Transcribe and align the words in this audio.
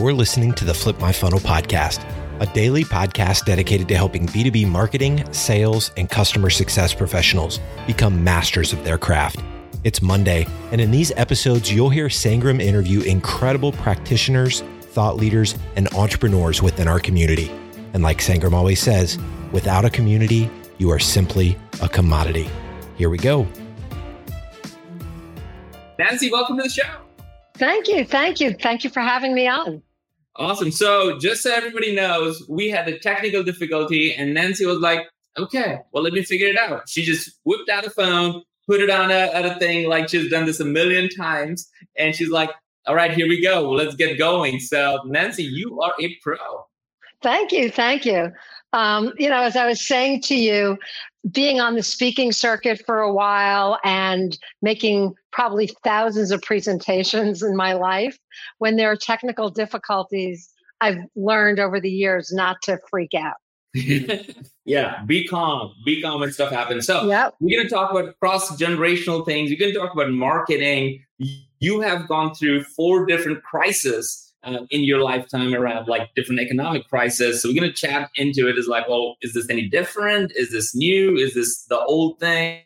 You're 0.00 0.14
listening 0.14 0.54
to 0.54 0.64
the 0.64 0.72
Flip 0.72 0.98
My 0.98 1.12
Funnel 1.12 1.40
podcast, 1.40 2.02
a 2.40 2.46
daily 2.54 2.84
podcast 2.84 3.44
dedicated 3.44 3.86
to 3.88 3.94
helping 3.94 4.26
B2B 4.26 4.66
marketing, 4.66 5.30
sales, 5.30 5.90
and 5.98 6.08
customer 6.08 6.48
success 6.48 6.94
professionals 6.94 7.60
become 7.86 8.24
masters 8.24 8.72
of 8.72 8.82
their 8.82 8.96
craft. 8.96 9.40
It's 9.84 10.00
Monday, 10.00 10.46
and 10.72 10.80
in 10.80 10.90
these 10.90 11.12
episodes, 11.16 11.70
you'll 11.70 11.90
hear 11.90 12.06
Sangram 12.06 12.62
interview 12.62 13.02
incredible 13.02 13.72
practitioners, 13.72 14.62
thought 14.80 15.18
leaders, 15.18 15.54
and 15.76 15.92
entrepreneurs 15.92 16.62
within 16.62 16.88
our 16.88 16.98
community. 16.98 17.50
And 17.92 18.02
like 18.02 18.20
Sangram 18.20 18.54
always 18.54 18.80
says, 18.80 19.18
without 19.52 19.84
a 19.84 19.90
community, 19.90 20.50
you 20.78 20.90
are 20.90 20.98
simply 20.98 21.58
a 21.82 21.90
commodity. 21.90 22.48
Here 22.96 23.10
we 23.10 23.18
go. 23.18 23.46
Nancy, 25.98 26.30
welcome 26.30 26.56
to 26.56 26.62
the 26.62 26.70
show. 26.70 26.88
Thank 27.52 27.88
you. 27.88 28.06
Thank 28.06 28.40
you. 28.40 28.54
Thank 28.54 28.84
you 28.84 28.88
for 28.88 29.00
having 29.00 29.34
me 29.34 29.46
on. 29.46 29.82
Awesome. 30.36 30.70
So, 30.70 31.18
just 31.18 31.42
so 31.42 31.52
everybody 31.52 31.94
knows, 31.94 32.44
we 32.48 32.70
had 32.70 32.88
a 32.88 32.98
technical 32.98 33.42
difficulty, 33.42 34.14
and 34.14 34.32
Nancy 34.32 34.64
was 34.64 34.78
like, 34.78 35.06
okay, 35.36 35.80
well, 35.92 36.02
let 36.02 36.12
me 36.12 36.22
figure 36.22 36.46
it 36.46 36.56
out. 36.56 36.88
She 36.88 37.02
just 37.02 37.38
whipped 37.44 37.68
out 37.68 37.86
a 37.86 37.90
phone, 37.90 38.42
put 38.66 38.80
it 38.80 38.90
on 38.90 39.10
a, 39.10 39.30
a 39.34 39.58
thing 39.58 39.88
like 39.88 40.08
she's 40.08 40.30
done 40.30 40.46
this 40.46 40.60
a 40.60 40.64
million 40.64 41.08
times, 41.08 41.68
and 41.96 42.14
she's 42.14 42.30
like, 42.30 42.50
all 42.86 42.94
right, 42.94 43.12
here 43.12 43.28
we 43.28 43.42
go. 43.42 43.70
Let's 43.70 43.96
get 43.96 44.18
going. 44.18 44.60
So, 44.60 45.00
Nancy, 45.04 45.44
you 45.44 45.80
are 45.80 45.92
a 46.00 46.16
pro. 46.22 46.36
Thank 47.22 47.52
you. 47.52 47.70
Thank 47.70 48.06
you. 48.06 48.32
Um, 48.72 49.12
you 49.18 49.28
know, 49.28 49.42
as 49.42 49.56
I 49.56 49.66
was 49.66 49.86
saying 49.86 50.22
to 50.22 50.34
you, 50.36 50.78
being 51.30 51.60
on 51.60 51.74
the 51.74 51.82
speaking 51.82 52.32
circuit 52.32 52.82
for 52.86 53.00
a 53.00 53.12
while 53.12 53.78
and 53.84 54.38
making 54.62 55.14
probably 55.32 55.68
thousands 55.84 56.30
of 56.30 56.42
presentations 56.42 57.42
in 57.42 57.56
my 57.56 57.72
life, 57.72 58.18
when 58.58 58.76
there 58.76 58.90
are 58.90 58.96
technical 58.96 59.50
difficulties, 59.50 60.48
I've 60.80 60.98
learned 61.16 61.60
over 61.60 61.80
the 61.80 61.90
years 61.90 62.32
not 62.32 62.56
to 62.62 62.78
freak 62.90 63.14
out. 63.14 63.36
yeah, 64.64 65.02
be 65.06 65.26
calm, 65.26 65.72
be 65.84 66.02
calm 66.02 66.20
when 66.20 66.32
stuff 66.32 66.50
happens. 66.50 66.86
So, 66.86 67.06
yep. 67.06 67.34
we're 67.40 67.56
going 67.56 67.68
to 67.68 67.72
talk 67.72 67.92
about 67.92 68.18
cross 68.18 68.50
generational 68.56 69.24
things. 69.24 69.50
We're 69.50 69.58
going 69.58 69.72
to 69.72 69.78
talk 69.78 69.92
about 69.92 70.10
marketing. 70.10 71.04
You 71.60 71.80
have 71.80 72.08
gone 72.08 72.34
through 72.34 72.64
four 72.64 73.06
different 73.06 73.44
crises 73.44 74.30
uh, 74.42 74.58
in 74.70 74.82
your 74.82 75.00
lifetime 75.00 75.54
around 75.54 75.86
like 75.86 76.12
different 76.16 76.40
economic 76.40 76.88
crises. 76.88 77.42
So 77.42 77.48
we're 77.48 77.60
going 77.60 77.70
to 77.70 77.76
chat 77.76 78.10
into 78.16 78.48
it. 78.48 78.58
Is 78.58 78.66
like, 78.66 78.88
well, 78.88 79.16
is 79.22 79.34
this 79.34 79.48
any 79.48 79.68
different? 79.68 80.32
Is 80.34 80.50
this 80.50 80.74
new? 80.74 81.16
Is 81.16 81.34
this 81.34 81.64
the 81.68 81.78
old 81.78 82.18
thing? 82.18 82.62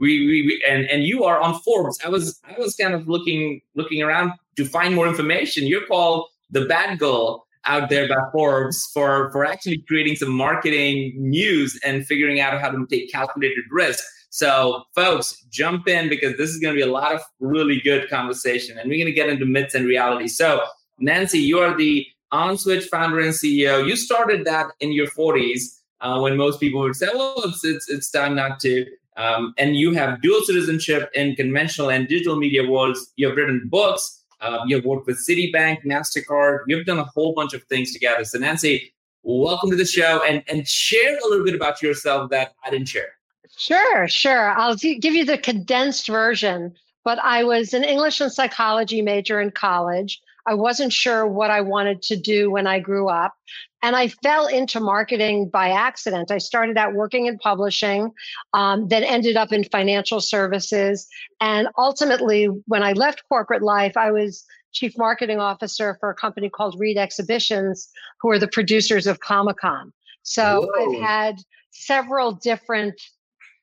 We, 0.00 0.26
we, 0.26 0.42
we 0.46 0.64
and 0.68 0.86
and 0.86 1.04
you 1.04 1.24
are 1.24 1.40
on 1.40 1.60
Forbes. 1.60 1.98
I 2.04 2.08
was 2.08 2.40
I 2.44 2.58
was 2.58 2.74
kind 2.74 2.94
of 2.94 3.06
looking 3.06 3.60
looking 3.74 4.02
around 4.02 4.32
to 4.56 4.64
find 4.64 4.94
more 4.94 5.06
information. 5.06 5.66
You're 5.66 5.86
called 5.86 6.26
the 6.50 6.64
bad 6.64 6.98
girl 6.98 7.46
out 7.66 7.90
there 7.90 8.08
by 8.08 8.16
Forbes 8.32 8.90
for 8.92 9.30
for 9.30 9.44
actually 9.44 9.84
creating 9.86 10.16
some 10.16 10.30
marketing 10.30 11.12
news 11.16 11.78
and 11.84 12.06
figuring 12.06 12.40
out 12.40 12.58
how 12.60 12.70
to 12.70 12.86
take 12.90 13.12
calculated 13.12 13.64
risk. 13.70 14.02
So, 14.30 14.84
folks, 14.94 15.36
jump 15.50 15.88
in 15.88 16.08
because 16.08 16.36
this 16.36 16.50
is 16.50 16.58
going 16.58 16.74
to 16.74 16.78
be 16.78 16.88
a 16.88 16.92
lot 16.92 17.12
of 17.12 17.20
really 17.40 17.80
good 17.80 18.08
conversation, 18.08 18.78
and 18.78 18.88
we're 18.88 18.96
going 18.96 19.06
to 19.06 19.12
get 19.12 19.28
into 19.28 19.44
myths 19.44 19.74
and 19.74 19.86
reality. 19.86 20.28
So, 20.28 20.64
Nancy, 21.00 21.40
you 21.40 21.58
are 21.58 21.76
the 21.76 22.06
OnSwitch 22.32 22.84
founder 22.84 23.18
and 23.20 23.32
CEO. 23.32 23.84
You 23.86 23.96
started 23.96 24.44
that 24.44 24.66
in 24.78 24.92
your 24.92 25.08
40s 25.08 25.62
uh, 26.00 26.20
when 26.20 26.36
most 26.36 26.60
people 26.60 26.80
would 26.80 26.96
say, 26.96 27.08
well, 27.12 27.34
it's, 27.44 27.64
it's, 27.64 27.88
it's 27.88 28.10
time 28.10 28.34
not 28.34 28.60
to. 28.60 28.86
Um, 29.20 29.52
and 29.58 29.76
you 29.76 29.92
have 29.92 30.22
dual 30.22 30.40
citizenship 30.42 31.10
in 31.14 31.36
conventional 31.36 31.90
and 31.90 32.08
digital 32.08 32.36
media 32.36 32.66
worlds. 32.66 33.12
You 33.16 33.28
have 33.28 33.36
written 33.36 33.68
books. 33.68 34.24
Uh, 34.40 34.60
you 34.66 34.76
have 34.76 34.86
worked 34.86 35.06
with 35.06 35.18
Citibank, 35.18 35.84
MasterCard. 35.84 36.60
You've 36.66 36.86
done 36.86 36.98
a 36.98 37.04
whole 37.04 37.34
bunch 37.34 37.52
of 37.52 37.62
things 37.64 37.92
together. 37.92 38.24
So, 38.24 38.38
Nancy, 38.38 38.94
welcome 39.22 39.68
to 39.68 39.76
the 39.76 39.84
show 39.84 40.22
and, 40.26 40.42
and 40.48 40.66
share 40.66 41.18
a 41.18 41.28
little 41.28 41.44
bit 41.44 41.54
about 41.54 41.82
yourself 41.82 42.30
that 42.30 42.54
I 42.64 42.70
didn't 42.70 42.88
share. 42.88 43.12
Sure, 43.58 44.08
sure. 44.08 44.52
I'll 44.52 44.76
give 44.76 45.14
you 45.14 45.26
the 45.26 45.36
condensed 45.36 46.08
version. 46.08 46.74
But 47.04 47.18
I 47.18 47.44
was 47.44 47.74
an 47.74 47.84
English 47.84 48.22
and 48.22 48.32
psychology 48.32 49.02
major 49.02 49.38
in 49.38 49.50
college. 49.50 50.22
I 50.46 50.54
wasn't 50.54 50.92
sure 50.92 51.26
what 51.26 51.50
I 51.50 51.60
wanted 51.60 52.02
to 52.02 52.16
do 52.16 52.50
when 52.50 52.66
I 52.66 52.80
grew 52.80 53.08
up. 53.08 53.34
And 53.82 53.96
I 53.96 54.08
fell 54.08 54.46
into 54.46 54.78
marketing 54.78 55.48
by 55.48 55.70
accident. 55.70 56.30
I 56.30 56.38
started 56.38 56.76
out 56.76 56.94
working 56.94 57.26
in 57.26 57.38
publishing, 57.38 58.12
um, 58.52 58.88
then 58.88 59.02
ended 59.02 59.36
up 59.36 59.52
in 59.52 59.64
financial 59.64 60.20
services. 60.20 61.08
And 61.40 61.68
ultimately, 61.78 62.46
when 62.66 62.82
I 62.82 62.92
left 62.92 63.22
corporate 63.28 63.62
life, 63.62 63.96
I 63.96 64.10
was 64.10 64.44
chief 64.72 64.96
marketing 64.98 65.40
officer 65.40 65.96
for 65.98 66.10
a 66.10 66.14
company 66.14 66.48
called 66.48 66.78
Reed 66.78 66.98
Exhibitions, 66.98 67.88
who 68.20 68.30
are 68.30 68.38
the 68.38 68.48
producers 68.48 69.06
of 69.06 69.20
Comic 69.20 69.56
Con. 69.58 69.92
So 70.22 70.68
Whoa. 70.72 70.96
I've 70.96 71.02
had 71.02 71.36
several 71.70 72.32
different 72.32 73.00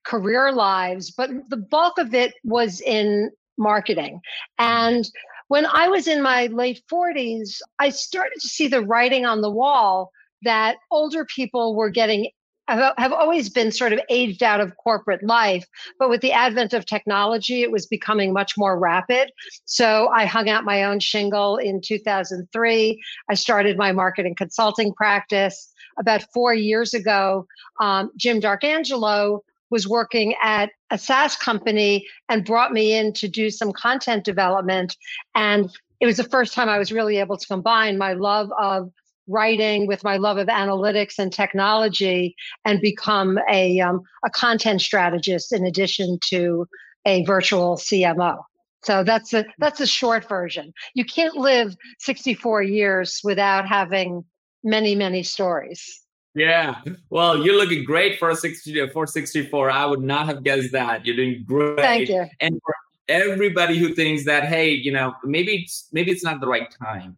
career 0.04 0.52
lives, 0.52 1.12
but 1.12 1.30
the 1.50 1.58
bulk 1.58 1.98
of 1.98 2.14
it 2.14 2.34
was 2.44 2.82
in 2.82 3.32
marketing. 3.58 4.22
And 4.58 5.08
when 5.48 5.66
I 5.66 5.88
was 5.88 6.08
in 6.08 6.22
my 6.22 6.48
late 6.48 6.82
40s, 6.92 7.62
I 7.80 7.90
started 7.90 8.40
to 8.42 8.48
see 8.48 8.68
the 8.68 8.82
writing 8.82 9.26
on 9.26 9.42
the 9.42 9.52
wall 9.52 10.12
that 10.44 10.78
older 10.92 11.26
people 11.26 11.76
were 11.76 11.90
getting 11.90 12.30
have 12.68 13.14
always 13.14 13.50
been 13.50 13.72
sort 13.72 13.94
of 13.94 14.00
aged 14.10 14.44
out 14.44 14.60
of 14.60 14.76
corporate 14.76 15.24
life, 15.24 15.66
but 16.00 16.10
with 16.10 16.20
the 16.20 16.34
advent 16.34 16.74
of 16.74 16.86
technology, 16.86 17.62
it 17.62 17.72
was 17.72 17.86
becoming 17.86 18.34
much 18.34 18.58
more 18.58 18.78
rapid. 18.78 19.32
So 19.66 20.10
I 20.10 20.26
hung 20.26 20.50
out 20.50 20.66
my 20.66 20.84
own 20.84 21.00
shingle 21.00 21.56
in 21.58 21.80
2003. 21.80 23.02
I 23.30 23.34
started 23.36 23.78
my 23.78 23.94
marketing 23.94 24.36
consulting 24.36 24.94
practice. 24.94 25.72
About 25.98 26.26
four 26.34 26.54
years 26.54 26.94
ago, 26.94 27.48
um, 27.80 28.12
Jim 28.18 28.42
Darkangelo 28.42 29.40
was 29.70 29.88
working 29.88 30.36
at 30.42 30.70
a 30.92 30.98
SaaS 30.98 31.36
company 31.36 32.08
and 32.30 32.46
brought 32.46 32.72
me 32.72 32.94
in 32.94 33.14
to 33.14 33.28
do 33.28 33.50
some 33.50 33.72
content 33.74 34.24
development. 34.24 34.96
And 35.36 35.70
it 36.00 36.06
was 36.06 36.18
the 36.18 36.24
first 36.24 36.54
time 36.54 36.70
I 36.70 36.78
was 36.78 36.92
really 36.92 37.18
able 37.18 37.38
to 37.38 37.48
combine 37.48 37.98
my 37.98 38.14
love 38.14 38.50
of 38.60 38.92
writing 39.28 39.88
with 39.88 40.04
my 40.04 40.18
love 40.18 40.38
of 40.38 40.48
analytics 40.48 41.20
and 41.20 41.34
technology 41.34 42.36
and 42.64 42.80
become 42.80 43.38
a, 43.50 43.80
um, 43.82 44.02
a 44.26 44.30
content 44.30 44.82
strategist 44.82 45.52
in 45.52 45.66
addition 45.66 46.18
to 46.30 46.66
a 47.06 47.24
virtual 47.26 47.76
CMO. 47.76 48.42
So 48.84 49.04
that's 49.04 49.34
a 49.34 49.46
that's 49.58 49.82
a 49.82 49.88
short 49.88 50.30
version. 50.30 50.72
You 50.94 51.04
can't 51.04 51.36
live 51.36 51.76
64 52.00 52.62
years 52.64 53.20
without 53.24 53.68
having 53.68 54.24
many 54.64 54.96
many 54.96 55.24
stories. 55.24 56.04
Yeah. 56.38 56.82
Well, 57.10 57.44
you're 57.44 57.58
looking 57.58 57.84
great 57.84 58.20
for 58.20 58.30
a 58.30 58.36
60 58.36 58.72
464. 58.72 59.72
I 59.72 59.86
would 59.86 60.04
not 60.04 60.28
have 60.28 60.44
guessed 60.44 60.72
that. 60.72 61.04
You're 61.04 61.16
doing 61.16 61.44
great. 61.44 61.80
Thank 61.80 62.10
you. 62.10 62.28
And 62.40 62.62
for 62.64 62.76
everybody 63.08 63.80
who 63.80 63.96
thinks 63.96 64.24
that, 64.26 64.44
hey, 64.44 64.70
you 64.70 64.92
know, 64.92 65.16
maybe 65.24 65.64
it's 65.64 65.90
maybe 65.92 66.12
it's 66.12 66.24
not 66.24 66.40
the 66.40 66.48
right 66.48 66.70
time. 66.80 67.18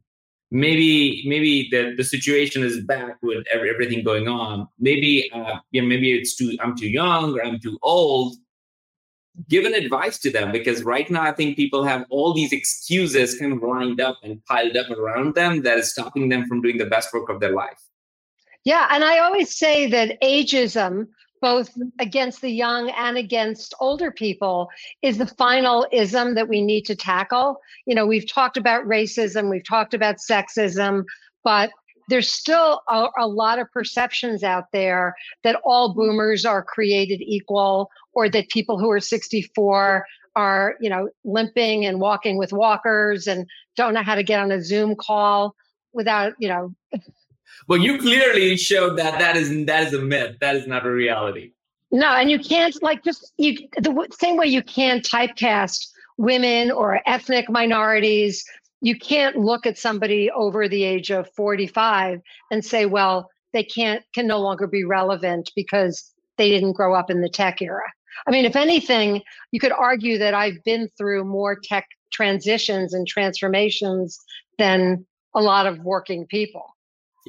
Maybe 0.52 1.24
maybe 1.28 1.68
the, 1.69 1.96
the 1.97 2.03
situation 2.06 2.63
is 2.63 2.79
back 2.85 3.18
with 3.22 3.46
every, 3.53 3.69
everything 3.69 4.06
going 4.06 4.29
on. 4.29 4.69
Maybe 4.79 5.29
uh, 5.34 5.58
you 5.72 5.81
know, 5.81 5.88
maybe 5.90 6.13
it's 6.13 6.38
too 6.38 6.58
I'm 6.62 6.78
too 6.78 6.90
young 6.90 7.38
or 7.38 7.44
I'm 7.44 7.59
too 7.59 7.78
old. 7.81 8.38
Give 9.50 9.66
an 9.66 9.74
advice 9.74 10.18
to 10.19 10.31
them 10.31 10.53
because 10.53 10.84
right 10.84 11.09
now 11.09 11.24
I 11.24 11.34
think 11.34 11.58
people 11.58 11.84
have 11.84 12.06
all 12.09 12.34
these 12.34 12.53
excuses 12.53 13.38
kind 13.38 13.52
of 13.52 13.62
lined 13.63 14.00
up 14.00 14.18
and 14.24 14.44
piled 14.46 14.78
up 14.78 14.90
around 14.90 15.35
them 15.35 15.62
that 15.63 15.78
is 15.78 15.91
stopping 15.91 16.29
them 16.29 16.46
from 16.46 16.62
doing 16.62 16.78
the 16.78 16.85
best 16.85 17.13
work 17.13 17.28
of 17.28 17.41
their 17.41 17.52
life. 17.52 17.89
Yeah, 18.66 18.88
and 18.92 19.03
I 19.03 19.20
always 19.20 19.56
say 19.56 19.88
that 19.88 20.22
ageism, 20.22 21.08
both 21.42 21.72
against 22.00 22.42
the 22.42 22.52
young 22.52 22.90
and 22.90 23.18
against 23.18 23.74
older 23.80 24.12
people, 24.12 24.70
is 25.02 25.18
the 25.18 25.25
final 25.25 25.88
ism 25.92 26.36
that 26.36 26.50
we 26.50 26.62
need 26.62 26.86
to 26.86 26.96
tackle. 26.96 27.59
You 27.86 27.96
know, 27.96 28.06
we've 28.06 28.29
talked 28.29 28.58
about 28.58 28.85
racism, 28.85 29.50
we've 29.50 29.67
talked 29.67 29.94
about 29.94 30.17
sexism, 30.17 31.03
but 31.44 31.72
there's 32.09 32.29
still 32.29 32.82
a, 32.90 33.08
a, 33.20 33.28
lot 33.28 33.59
of 33.59 33.72
perceptions 33.72 34.44
out 34.44 34.66
there 34.73 35.16
that 35.44 35.61
all 35.64 35.94
boomers 35.94 36.44
are 36.44 36.64
created 36.64 37.22
equal 37.22 37.90
or 38.14 38.28
that 38.29 38.50
people 38.50 38.79
who 38.79 38.90
are 38.90 39.00
64 39.00 40.06
are 40.35 40.76
you 40.79 40.90
know 40.90 41.09
limping 41.23 41.85
and 41.85 42.00
walking 42.00 42.38
with 42.38 42.52
walkers 42.52 43.28
and 43.28 43.47
don't 43.76 43.94
know 43.94 44.03
how 44.03 44.16
to 44.16 44.23
get 44.23 44.40
on 44.40 44.52
a 44.52 44.61
zoom 44.61 44.96
call 44.96 45.56
without 45.94 46.34
you 46.40 46.47
know 46.47 46.73
well, 47.67 47.79
you 47.79 47.97
clearly 47.97 48.57
showed 48.57 48.97
that 48.97 49.19
that 49.19 49.37
is 49.37 49.49
that 49.66 49.87
is 49.87 49.93
a 49.93 50.01
myth. 50.01 50.37
That 50.41 50.55
is 50.55 50.67
not 50.67 50.85
a 50.85 50.91
reality. 50.91 51.51
No, 51.91 52.07
and 52.07 52.29
you 52.29 52.40
can't 52.40 52.81
like 52.84 53.03
just 53.03 53.34
you 53.37 53.67
the 53.78 54.07
same 54.19 54.37
way 54.37 54.47
you 54.47 54.63
can't 54.63 55.03
typecast 55.03 55.87
women 56.17 56.72
or 56.72 57.01
ethnic 57.05 57.49
minorities. 57.49 58.43
You 58.81 58.97
can't 58.97 59.35
look 59.35 59.66
at 59.66 59.78
somebody 59.78 60.29
over 60.31 60.67
the 60.67 60.84
age 60.84 61.11
of 61.11 61.29
45 61.35 62.22
and 62.51 62.63
say, 62.63 62.85
well, 62.85 63.29
they 63.53 63.63
can't 63.63 64.03
can 64.13 64.28
no 64.28 64.40
longer 64.40 64.67
be 64.67 64.84
relevant 64.84 65.51
because 65.55 66.11
they 66.37 66.49
didn't 66.49 66.73
grow 66.73 66.93
up 66.93 67.09
in 67.09 67.22
the 67.22 67.29
tech 67.29 67.61
era. 67.61 67.84
I 68.28 68.31
mean, 68.31 68.46
if 68.46 68.55
anything, 68.55 69.22
you 69.51 69.59
could 69.59 69.72
argue 69.72 70.17
that 70.17 70.34
I've 70.34 70.63
been 70.63 70.90
through 70.97 71.25
more 71.25 71.57
tech 71.61 71.87
transitions 72.11 72.93
and 72.93 73.07
transformations 73.07 74.19
than 74.57 75.05
a 75.35 75.41
lot 75.41 75.67
of 75.67 75.79
working 75.79 76.25
people. 76.28 76.66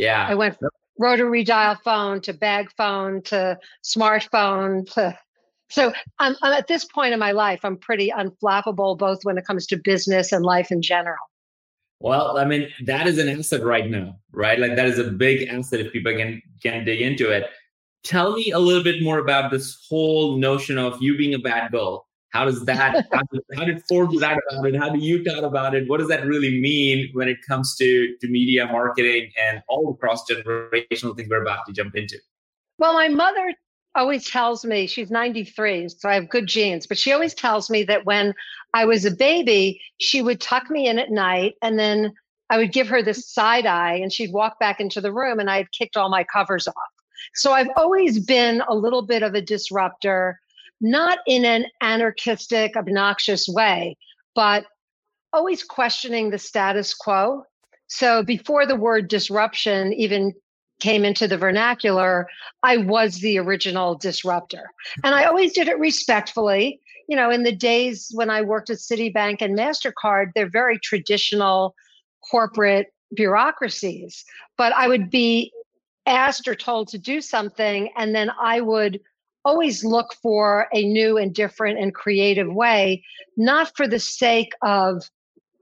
Yeah. 0.01 0.27
I 0.29 0.35
went 0.35 0.59
rotary 0.99 1.45
dial 1.45 1.77
phone 1.77 2.21
to 2.23 2.33
bag 2.33 2.71
phone 2.77 3.23
to 3.23 3.59
smartphone 3.85 4.91
to 4.95 5.17
so 5.71 5.93
I'm, 6.19 6.35
I'm 6.43 6.53
at 6.53 6.67
this 6.67 6.85
point 6.85 7.15
in 7.15 7.19
my 7.19 7.33
life 7.33 7.61
i'm 7.65 7.79
pretty 7.79 8.11
unflappable 8.11 8.99
both 8.99 9.21
when 9.23 9.39
it 9.39 9.47
comes 9.47 9.67
to 9.69 9.79
business 9.79 10.31
and 10.31 10.45
life 10.45 10.71
in 10.71 10.83
general. 10.83 11.17
Well 12.01 12.37
i 12.37 12.45
mean 12.45 12.69
that 12.85 13.07
is 13.07 13.17
an 13.17 13.31
asset 13.31 13.63
right 13.63 13.89
now 13.89 14.21
right? 14.33 14.59
Like 14.59 14.77
that 14.77 14.87
is 14.87 14.99
a 14.99 15.05
big 15.05 15.49
asset 15.49 15.81
if 15.81 15.93
people 15.93 16.13
can 16.13 16.43
can 16.63 16.85
dig 16.85 17.01
into 17.01 17.31
it. 17.31 17.49
Tell 18.03 18.33
me 18.33 18.51
a 18.51 18.59
little 18.59 18.83
bit 18.83 19.03
more 19.03 19.19
about 19.19 19.51
this 19.51 19.87
whole 19.89 20.39
notion 20.39 20.79
of 20.79 21.01
you 21.03 21.17
being 21.17 21.35
a 21.35 21.39
bad 21.39 21.73
girl 21.73 22.07
how 22.31 22.45
does 22.45 22.65
that 22.65 22.77
how, 23.13 23.65
did, 23.65 23.83
Forbes 23.89 24.21
write 24.21 24.39
about 24.51 24.65
it? 24.67 24.77
How 24.77 24.89
do 24.89 24.99
you 24.99 25.25
talk 25.25 25.43
about 25.43 25.75
it? 25.75 25.89
What 25.89 25.99
does 25.99 26.09
that 26.09 26.25
really 26.25 26.61
mean 26.61 27.11
when 27.13 27.29
it 27.29 27.39
comes 27.47 27.77
to, 27.77 28.17
to 28.21 28.29
media 28.29 28.67
marketing 28.67 29.33
and 29.41 29.63
all 29.69 29.93
the 29.93 29.99
cross 29.99 30.25
generational 30.31 31.17
things 31.17 31.29
we're 31.29 31.43
about 31.43 31.67
to 31.67 31.73
jump 31.73 31.97
into? 31.97 32.19
Well, 32.79 32.95
my 32.95 33.09
mother 33.09 33.55
always 33.97 34.29
tells 34.29 34.65
me 34.65 34.87
she's 34.87 35.11
93, 35.11 35.89
so 35.89 36.09
I 36.09 36.15
have 36.15 36.29
good 36.29 36.47
genes, 36.47 36.87
but 36.87 36.99
she 36.99 37.13
always 37.13 37.35
tells 37.35 37.69
me 37.69 37.83
that 37.85 38.07
when 38.07 38.35
I 38.75 38.85
was 38.85 39.05
a 39.05 39.11
baby, 39.11 39.81
she 39.99 40.23
would 40.23 40.41
tuck 40.41 40.71
me 40.71 40.87
in 40.87 40.99
at 40.99 41.11
night 41.11 41.55
and 41.63 41.79
then 41.79 42.13
I 42.49 42.59
would 42.59 42.73
give 42.73 42.89
her 42.89 43.03
this 43.03 43.29
side 43.29 43.67
eye 43.67 43.95
and 43.95 44.13
she'd 44.13 44.33
walk 44.33 44.59
back 44.61 44.81
into 44.81 45.01
the 45.01 45.13
room 45.13 45.41
and 45.41 45.51
I 45.51 45.59
had 45.59 45.73
kicked 45.73 45.97
all 45.97 46.09
my 46.09 46.25
covers 46.25 46.69
off. 46.69 46.75
So 47.35 47.53
I've 47.53 47.71
always 47.77 48.25
been 48.25 48.63
a 48.69 48.75
little 48.75 49.03
bit 49.03 49.23
of 49.23 49.35
a 49.35 49.43
disruptor 49.43 50.41
not 50.81 51.19
in 51.27 51.45
an 51.45 51.67
anarchistic, 51.81 52.77
obnoxious 52.77 53.47
way, 53.49 53.97
but 54.35 54.65
always 55.33 55.63
questioning 55.63 56.31
the 56.31 56.39
status 56.39 56.95
quo. 56.95 57.45
So 57.89 58.23
before 58.23 58.67
the 58.67 58.77
word 58.77 59.09
disruption 59.09 59.93
even 59.93 60.33
came 60.81 61.05
into 61.05 61.29
the 61.29 61.37
vernacular, 61.37 62.27
I 62.63 62.79
was 62.79 63.21
the 63.21 63.39
original 63.39 63.97
disruptor. 63.97 64.71
And 65.05 65.15
I 65.15 65.25
always 65.25 65.53
did 65.53 65.69
it 65.69 65.79
respectfully. 65.79 66.81
You 67.09 67.17
know, 67.17 67.31
in 67.31 67.43
the 67.43 67.53
days 67.53 68.11
when 68.15 68.31
I 68.31 68.41
worked 68.43 68.71
at 68.71 68.79
Citibank 68.79 69.43
and 69.43 69.59
MasterCard, 69.59 70.33
they're 70.35 70.49
very 70.49 70.79
traditional 70.79 71.75
corporate 72.31 72.93
bureaucracies. 73.15 74.25
But 74.57 74.73
I 74.73 74.89
would 74.89 75.11
be 75.11 75.53
asked 76.07 76.49
or 76.49 76.55
told 76.55 76.89
to 76.89 76.99
do 76.99 77.21
something, 77.21 77.91
and 77.97 78.15
then 78.15 78.31
I 78.41 78.61
would 78.61 79.01
always 79.45 79.85
look 79.85 80.15
for 80.23 80.69
a 80.73 80.83
new 80.85 81.17
and 81.17 81.35
different 81.35 81.79
and 81.79 81.95
creative 81.95 82.53
way, 82.53 83.05
not 83.37 83.75
for 83.77 83.87
the 83.87 84.01
sake 84.01 84.53
of 84.63 85.03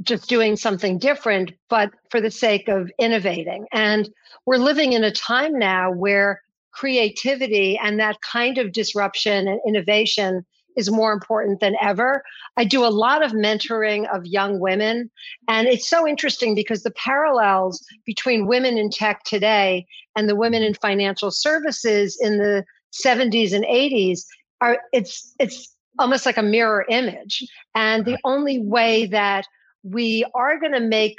just 0.02 0.28
doing 0.28 0.56
something 0.56 0.98
different, 0.98 1.52
but 1.68 1.90
for 2.10 2.20
the 2.20 2.30
sake 2.30 2.68
of 2.68 2.90
innovating. 2.98 3.66
And 3.72 4.08
we're 4.46 4.58
living 4.58 4.92
in 4.92 5.04
a 5.04 5.10
time 5.10 5.58
now 5.58 5.92
where 5.92 6.42
creativity 6.72 7.78
and 7.82 7.98
that 7.98 8.20
kind 8.20 8.58
of 8.58 8.72
disruption 8.72 9.48
and 9.48 9.60
innovation 9.66 10.44
is 10.76 10.90
more 10.90 11.12
important 11.12 11.58
than 11.58 11.74
ever. 11.82 12.22
I 12.56 12.64
do 12.64 12.84
a 12.84 12.86
lot 12.86 13.24
of 13.24 13.32
mentoring 13.32 14.08
of 14.14 14.24
young 14.24 14.60
women, 14.60 15.10
and 15.48 15.66
it's 15.66 15.88
so 15.88 16.06
interesting 16.06 16.54
because 16.54 16.84
the 16.84 16.92
parallels 16.92 17.84
between 18.06 18.46
women 18.46 18.78
in 18.78 18.90
tech 18.90 19.24
today 19.24 19.86
and 20.14 20.28
the 20.28 20.36
women 20.36 20.62
in 20.62 20.74
financial 20.74 21.32
services 21.32 22.16
in 22.20 22.38
the 22.38 22.64
70s 22.92 23.52
and 23.52 23.64
80s 23.64 24.24
are 24.60 24.78
it's 24.92 25.34
it's 25.38 25.74
almost 25.98 26.26
like 26.26 26.36
a 26.36 26.42
mirror 26.42 26.84
image 26.88 27.44
and 27.74 28.04
the 28.04 28.18
only 28.24 28.58
way 28.58 29.06
that 29.06 29.46
we 29.82 30.24
are 30.34 30.58
going 30.58 30.72
to 30.72 30.80
make 30.80 31.16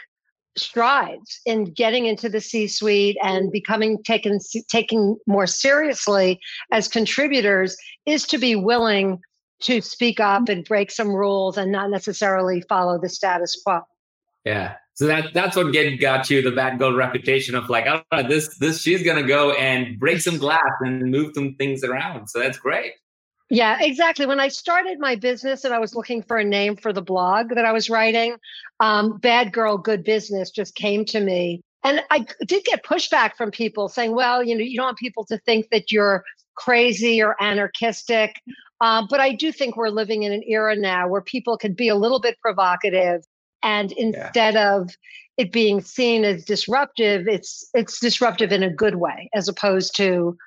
strides 0.57 1.39
in 1.45 1.66
getting 1.66 2.06
into 2.06 2.30
the 2.30 2.42
C 2.42 2.68
suite 2.68 3.18
and 3.24 3.50
mm. 3.50 3.51
becoming 3.51 4.01
taken 4.04 4.39
taking 4.69 5.18
more 5.27 5.48
seriously 5.48 6.39
as 6.71 6.88
contributors 6.88 7.77
is 8.06 8.25
to 8.27 8.38
be 8.38 8.56
willing 8.56 9.19
to 9.62 9.81
speak 9.81 10.19
up 10.19 10.44
mm. 10.44 10.50
and 10.50 10.65
break 10.65 10.92
some 10.92 11.13
rules 11.13 11.57
and 11.57 11.72
not 11.72 11.89
necessarily 11.89 12.62
follow 12.68 13.00
the 13.00 13.10
status 13.10 13.62
quo. 13.63 13.81
Yeah. 14.45 14.75
So 15.00 15.07
that 15.07 15.34
that's 15.34 15.56
what 15.56 15.72
get, 15.72 15.98
got 16.01 16.30
you 16.30 16.42
the 16.42 16.51
bad 16.51 16.78
girl 16.78 16.94
reputation 16.94 17.56
of 17.56 17.69
like, 17.69 17.88
oh, 17.88 18.24
this 18.24 18.57
this 18.57 18.81
she's 18.81 19.01
gonna 19.01 19.24
go 19.24 19.54
and 19.54 19.98
break 19.98 20.19
some 20.19 20.38
glass 20.38 20.60
and 20.81 21.10
move 21.10 21.31
some 21.34 21.56
things 21.56 21.86
around. 21.86 22.28
So 22.28 22.40
that's 22.40 22.57
great. 22.57 22.92
Yeah, 23.50 23.78
exactly. 23.80 24.25
When 24.25 24.42
I 24.42 24.50
started 24.50 25.00
my 25.00 25.16
business 25.16 25.63
and 25.63 25.74
I 25.74 25.80
was 25.80 25.96
looking 25.96 26.22
for 26.22 26.36
a 26.36 26.44
name 26.44 26.75
for 26.75 26.92
the 26.92 27.01
blog 27.01 27.56
that 27.56 27.63
I 27.63 27.72
was 27.72 27.90
writing, 27.90 28.36
um, 28.81 29.19
Bad 29.19 29.54
Girl 29.54 29.78
Good 29.78 30.04
Business 30.04 30.51
just 30.51 30.75
came 30.75 31.06
to 31.06 31.22
me. 31.22 31.62
And 31.86 32.04
I 32.12 32.25
did 32.46 32.66
get 32.66 32.84
pushback 32.84 33.38
from 33.38 33.51
people 33.51 33.88
saying, 33.88 34.13
well, 34.13 34.44
you 34.44 34.54
know, 34.54 34.66
you 34.66 34.75
don't 34.75 34.88
want 34.88 34.98
people 34.98 35.24
to 35.28 35.38
think 35.46 35.69
that 35.72 35.94
you're 35.94 36.25
crazy 36.56 37.22
or 37.22 37.42
anarchistic. 37.42 38.36
Uh, 38.81 39.07
but 39.10 39.22
I 39.22 39.34
do 39.34 39.54
think 39.54 39.78
we're 39.78 39.92
living 39.92 40.24
in 40.24 40.34
an 40.34 40.44
era 40.46 40.75
now 40.75 41.07
where 41.07 41.22
people 41.22 41.57
can 41.57 41.74
be 41.74 41.88
a 41.88 41.96
little 41.96 42.19
bit 42.19 42.38
provocative 42.42 43.24
and 43.64 43.92
instead 43.94 44.54
yeah. 44.54 44.76
of 44.76 44.90
it 45.38 45.52
being 45.52 45.82
seen 45.82 46.26
as 46.26 46.46
disruptive 46.46 47.28
it's 47.28 47.70
it's 47.74 48.00
disruptive 48.00 48.52
in 48.52 48.64
a 48.64 48.70
good 48.70 48.96
way 48.96 49.30
as 49.34 49.48
opposed 49.48 49.96
to 49.96 50.38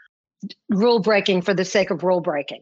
rule 0.70 1.00
breaking 1.00 1.40
for 1.40 1.54
the 1.54 1.64
sake 1.64 1.90
of 1.90 2.02
rule 2.02 2.20
breaking. 2.20 2.60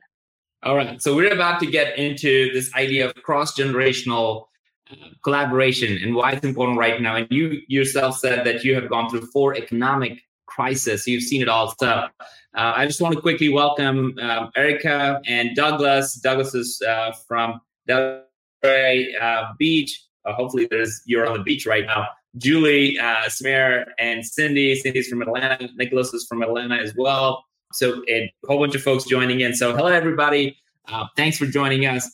All 0.62 0.76
right 0.76 1.00
so 1.00 1.14
we're 1.14 1.32
about 1.32 1.61
to 1.61 1.67
get 1.67 1.99
into 1.99 2.52
this 2.52 2.73
idea 2.75 3.06
of 3.06 3.14
cross 3.17 3.55
generational 3.55 4.47
uh, 4.91 4.97
collaboration 5.25 5.99
and 6.02 6.14
why 6.14 6.32
it's 6.32 6.44
important 6.44 6.79
right 6.79 7.00
now. 7.00 7.17
And 7.17 7.26
you 7.31 7.61
yourself 7.69 8.19
said 8.19 8.47
that 8.47 8.64
you 8.64 8.75
have 8.75 8.88
gone 8.88 9.08
through 9.11 9.26
four 9.32 9.55
economic 9.56 10.20
crises. 10.47 11.06
You've 11.06 11.23
seen 11.23 11.43
it 11.43 11.49
all. 11.49 11.75
So 11.79 12.08
uh, 12.56 12.73
i 12.76 12.85
just 12.85 13.00
want 13.00 13.14
to 13.14 13.20
quickly 13.20 13.49
welcome 13.49 14.19
um, 14.20 14.50
erica 14.56 15.20
and 15.26 15.55
douglas. 15.55 16.14
Douglas 16.14 16.55
is 16.55 16.82
uh, 16.87 17.12
from 17.26 17.61
Delray 17.88 19.06
uh, 19.20 19.52
Beach 19.58 20.05
uh, 20.25 20.32
hopefully, 20.32 20.67
there's 20.70 21.02
you're 21.06 21.26
on 21.26 21.37
the 21.37 21.43
beach 21.43 21.67
right 21.67 21.87
now. 21.87 22.06
Julie, 22.37 22.99
uh, 22.99 23.28
Smear, 23.28 23.87
and 23.99 24.25
Cindy. 24.25 24.75
Cindy's 24.76 25.08
from 25.08 25.22
Atlanta. 25.22 25.69
Nicholas 25.76 26.14
is 26.14 26.26
from 26.26 26.43
Atlanta 26.43 26.76
as 26.76 26.94
well. 26.96 27.44
So 27.72 28.02
a 28.08 28.32
whole 28.46 28.58
bunch 28.58 28.75
of 28.75 28.82
folks 28.82 29.05
joining 29.05 29.40
in. 29.40 29.55
So 29.55 29.75
hello, 29.75 29.88
everybody. 29.88 30.56
Uh, 30.88 31.06
thanks 31.17 31.38
for 31.38 31.46
joining 31.46 31.87
us. 31.87 32.08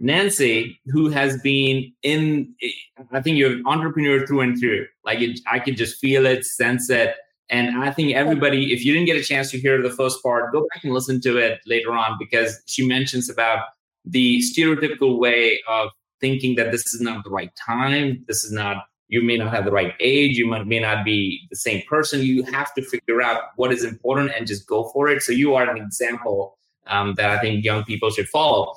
Nancy, 0.00 0.80
who 0.86 1.08
has 1.08 1.40
been 1.42 1.92
in, 2.02 2.54
I 3.10 3.20
think 3.20 3.36
you're 3.36 3.52
an 3.52 3.64
entrepreneur 3.66 4.26
through 4.26 4.42
and 4.42 4.58
through. 4.58 4.86
Like 5.04 5.20
it, 5.20 5.40
I 5.50 5.58
could 5.58 5.76
just 5.76 5.98
feel 5.98 6.24
it, 6.24 6.44
sense 6.44 6.88
it. 6.88 7.16
And 7.50 7.82
I 7.82 7.90
think 7.90 8.14
everybody, 8.14 8.72
if 8.72 8.84
you 8.84 8.92
didn't 8.92 9.06
get 9.06 9.16
a 9.16 9.22
chance 9.22 9.50
to 9.52 9.58
hear 9.58 9.82
the 9.82 9.90
first 9.90 10.22
part, 10.22 10.52
go 10.52 10.66
back 10.72 10.84
and 10.84 10.92
listen 10.92 11.20
to 11.22 11.38
it 11.38 11.60
later 11.66 11.92
on 11.92 12.16
because 12.18 12.60
she 12.66 12.86
mentions 12.86 13.30
about 13.30 13.64
the 14.04 14.40
stereotypical 14.40 15.18
way 15.18 15.60
of 15.66 15.90
thinking 16.20 16.56
that 16.56 16.72
this 16.72 16.86
is 16.94 17.00
not 17.00 17.24
the 17.24 17.30
right 17.30 17.50
time. 17.56 18.24
This 18.26 18.44
is 18.44 18.52
not, 18.52 18.84
you 19.08 19.22
may 19.22 19.36
not 19.36 19.52
have 19.52 19.64
the 19.64 19.72
right 19.72 19.94
age. 20.00 20.36
You 20.36 20.46
might, 20.46 20.66
may 20.66 20.80
not 20.80 21.04
be 21.04 21.46
the 21.50 21.56
same 21.56 21.82
person. 21.88 22.22
You 22.22 22.42
have 22.44 22.72
to 22.74 22.82
figure 22.82 23.22
out 23.22 23.42
what 23.56 23.72
is 23.72 23.84
important 23.84 24.32
and 24.36 24.46
just 24.46 24.66
go 24.66 24.90
for 24.92 25.08
it. 25.08 25.22
So 25.22 25.32
you 25.32 25.54
are 25.54 25.68
an 25.68 25.76
example 25.76 26.58
um, 26.86 27.14
that 27.16 27.30
I 27.30 27.38
think 27.38 27.64
young 27.64 27.84
people 27.84 28.10
should 28.10 28.28
follow. 28.28 28.74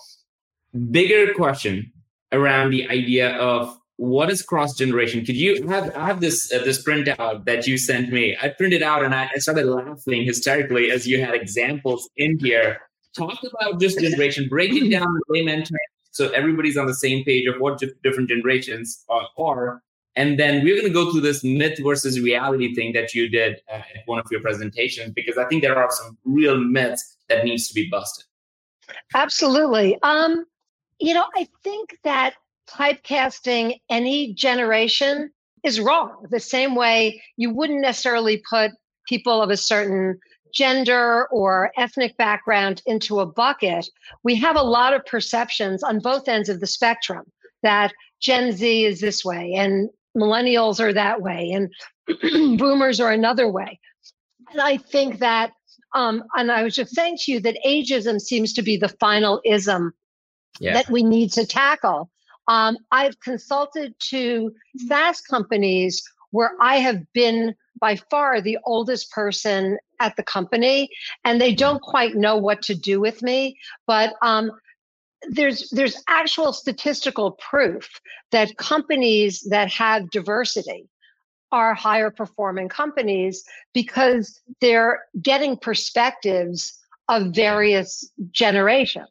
Bigger 0.90 1.34
question 1.34 1.92
around 2.32 2.72
the 2.72 2.88
idea 2.90 3.36
of 3.38 3.78
what 3.98 4.32
is 4.32 4.42
cross 4.42 4.76
generation? 4.76 5.24
Could 5.24 5.36
you 5.36 5.68
have 5.68 5.96
I 5.96 6.08
have 6.08 6.22
this 6.22 6.52
uh, 6.52 6.64
this 6.64 6.84
printout 6.84 7.46
that 7.46 7.68
you 7.68 7.78
sent 7.78 8.12
me? 8.12 8.36
I 8.42 8.50
printed 8.50 8.82
out 8.82 9.04
and 9.04 9.14
I, 9.14 9.30
I 9.36 9.38
started 9.38 9.66
laughing 9.66 10.26
hysterically 10.26 10.90
as 10.90 11.06
you 11.08 11.22
had 11.24 11.36
examples 11.36 12.10
in 12.18 12.40
here. 12.40 12.80
Talk 13.16 13.38
about 13.44 13.80
this 13.80 13.96
generation, 13.96 14.48
breaking 14.50 14.90
down 14.90 15.06
layman 15.30 15.60
terms 15.60 16.01
so 16.12 16.30
everybody's 16.30 16.78
on 16.78 16.86
the 16.86 16.94
same 16.94 17.24
page 17.24 17.48
of 17.48 17.60
what 17.60 17.82
different 18.04 18.30
generations 18.30 19.04
are. 19.38 19.82
And 20.16 20.38
then 20.38 20.64
we're 20.64 20.76
going 20.76 20.88
to 20.88 20.94
go 20.94 21.10
through 21.12 21.22
this 21.22 21.42
myth 21.44 21.80
versus 21.82 22.20
reality 22.20 22.76
thing 22.76 22.92
that 22.94 23.14
you 23.14 23.30
did 23.30 23.62
uh, 23.72 23.76
at 23.76 24.04
one 24.06 24.20
of 24.20 24.26
your 24.30 24.42
presentations, 24.42 25.14
because 25.14 25.38
I 25.38 25.46
think 25.46 25.62
there 25.62 25.78
are 25.78 25.90
some 25.90 26.18
real 26.26 26.58
myths 26.58 27.16
that 27.30 27.46
needs 27.46 27.70
to 27.70 27.74
be 27.74 27.88
busted. 27.90 28.26
Absolutely. 29.16 29.98
Um, 30.04 30.46
you 31.00 31.14
know, 31.14 31.26
I 31.36 31.48
think 31.64 31.98
that 32.04 32.34
typecasting 32.70 33.80
any 33.90 34.34
generation 34.34 35.32
is 35.64 35.80
wrong. 35.80 36.26
The 36.30 36.42
same 36.42 36.76
way 36.76 37.22
you 37.38 37.54
wouldn't 37.54 37.82
necessarily 37.82 38.44
put 38.50 38.72
people 39.08 39.42
of 39.42 39.50
a 39.50 39.58
certain 39.58 40.20
gender 40.54 41.28
or 41.32 41.72
ethnic 41.78 42.16
background 42.18 42.82
into 42.86 43.20
a 43.20 43.26
bucket, 43.26 43.88
we 44.24 44.36
have 44.36 44.56
a 44.56 44.64
lot 44.64 44.94
of 44.94 45.06
perceptions 45.06 45.84
on 45.84 46.00
both 46.00 46.28
ends 46.28 46.50
of 46.50 46.60
the 46.60 46.68
spectrum 46.68 47.26
that 47.64 47.94
Gen 48.22 48.52
Z 48.52 48.86
is 48.86 49.02
this 49.02 49.24
way 49.24 49.54
and 49.54 49.90
millennials 50.18 50.80
are 50.80 50.94
that 50.94 51.22
way 51.22 51.52
and 51.52 51.72
boomers 52.60 53.00
are 53.00 53.12
another 53.12 53.50
way. 53.50 53.80
And 54.52 54.62
I 54.62 54.78
think 54.78 55.20
that, 55.20 55.54
um, 55.96 56.24
and 56.36 56.52
I 56.52 56.64
was 56.64 56.76
just 56.76 56.94
saying 56.94 57.18
to 57.22 57.32
you 57.32 57.40
that 57.42 57.58
ageism 57.66 58.20
seems 58.20 58.54
to 58.54 58.62
be 58.62 58.78
the 58.78 58.90
final 58.90 59.42
ism 59.46 59.94
yeah. 60.60 60.74
that 60.74 60.90
we 60.90 61.04
need 61.04 61.32
to 61.34 61.46
tackle. 61.46 62.10
Um, 62.48 62.78
I've 62.92 63.20
consulted 63.22 63.94
to 64.10 64.52
SaaS 64.88 65.22
companies 65.22 66.04
where 66.32 66.56
I 66.60 66.78
have 66.78 67.02
been 67.14 67.56
by 67.80 67.96
far 67.96 68.42
the 68.42 68.58
oldest 68.66 69.12
person 69.12 69.78
at 70.00 70.16
the 70.16 70.24
company, 70.24 70.90
and 71.24 71.40
they 71.40 71.54
don't 71.54 71.82
quite 71.82 72.16
know 72.16 72.38
what 72.38 72.62
to 72.64 72.76
do 72.76 73.00
with 73.00 73.22
me. 73.22 73.58
But 73.88 74.14
um, 74.22 74.52
there's 75.30 75.70
there's 75.70 76.02
actual 76.08 76.54
statistical 76.54 77.32
proof 77.32 77.90
that 78.32 78.58
companies 78.58 79.42
that 79.50 79.72
have 79.72 80.10
diversity 80.10 80.88
are 81.52 81.74
higher 81.74 82.10
performing 82.10 82.70
companies 82.70 83.44
because 83.74 84.42
they're 84.62 85.02
getting 85.22 85.58
perspectives 85.58 86.80
of 87.10 87.36
various 87.36 88.10
generations. 88.32 89.10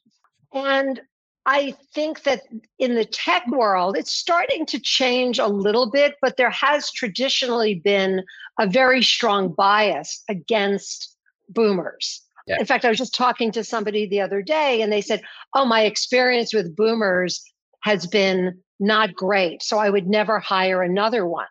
And 0.53 1.01
I 1.47 1.75
think 1.95 2.23
that 2.25 2.43
in 2.79 2.95
the 2.95 3.05
tech 3.05 3.47
world, 3.49 3.97
it's 3.97 4.13
starting 4.13 4.67
to 4.67 4.79
change 4.79 5.39
a 5.39 5.47
little 5.47 5.91
bit, 5.91 6.17
but 6.21 6.37
there 6.37 6.51
has 6.51 6.93
traditionally 6.93 7.75
been 7.75 8.23
a 8.59 8.67
very 8.67 9.03
strong 9.03 9.53
bias 9.53 10.23
against 10.29 11.17
boomers. 11.49 12.23
Yeah. 12.47 12.59
In 12.59 12.67
fact, 12.67 12.85
I 12.85 12.89
was 12.89 12.99
just 12.99 13.15
talking 13.15 13.53
to 13.53 13.65
somebody 13.65 14.07
the 14.07 14.21
other 14.21 14.43
day 14.43 14.83
and 14.83 14.93
they 14.93 15.01
said, 15.01 15.23
Oh, 15.55 15.65
my 15.65 15.83
experience 15.83 16.53
with 16.53 16.77
boomers 16.77 17.43
has 17.83 18.07
been 18.07 18.59
not 18.79 19.15
great. 19.15 19.63
So 19.63 19.79
I 19.79 19.91
would 19.91 20.07
never 20.07 20.39
hire 20.39 20.83
another 20.83 21.27
one. 21.27 21.47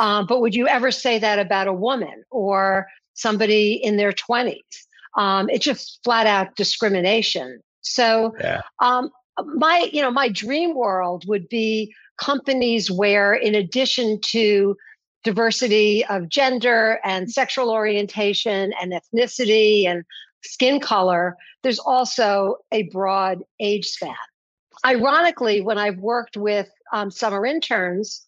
Um, 0.00 0.26
but 0.26 0.40
would 0.40 0.54
you 0.54 0.66
ever 0.66 0.90
say 0.90 1.18
that 1.18 1.38
about 1.38 1.68
a 1.68 1.72
woman 1.72 2.24
or 2.30 2.86
somebody 3.14 3.74
in 3.74 3.96
their 3.96 4.12
20s? 4.12 4.56
Um, 5.16 5.50
it's 5.50 5.64
just 5.64 6.00
flat 6.02 6.26
out 6.26 6.56
discrimination. 6.56 7.60
So, 7.82 8.34
yeah. 8.40 8.62
um, 8.80 9.10
my 9.54 9.88
you 9.92 10.02
know 10.02 10.10
my 10.10 10.28
dream 10.28 10.74
world 10.74 11.24
would 11.26 11.48
be 11.48 11.94
companies 12.18 12.90
where, 12.90 13.34
in 13.34 13.54
addition 13.54 14.20
to 14.20 14.76
diversity 15.24 16.04
of 16.06 16.28
gender 16.28 16.98
and 17.04 17.30
sexual 17.30 17.70
orientation 17.70 18.72
and 18.80 18.92
ethnicity 18.92 19.86
and 19.86 20.04
skin 20.42 20.80
color, 20.80 21.36
there's 21.62 21.78
also 21.78 22.56
a 22.72 22.84
broad 22.84 23.38
age 23.60 23.86
span. 23.86 24.14
Ironically, 24.84 25.60
when 25.60 25.78
I've 25.78 25.98
worked 25.98 26.36
with 26.36 26.68
um, 26.92 27.10
summer 27.10 27.46
interns, 27.46 28.26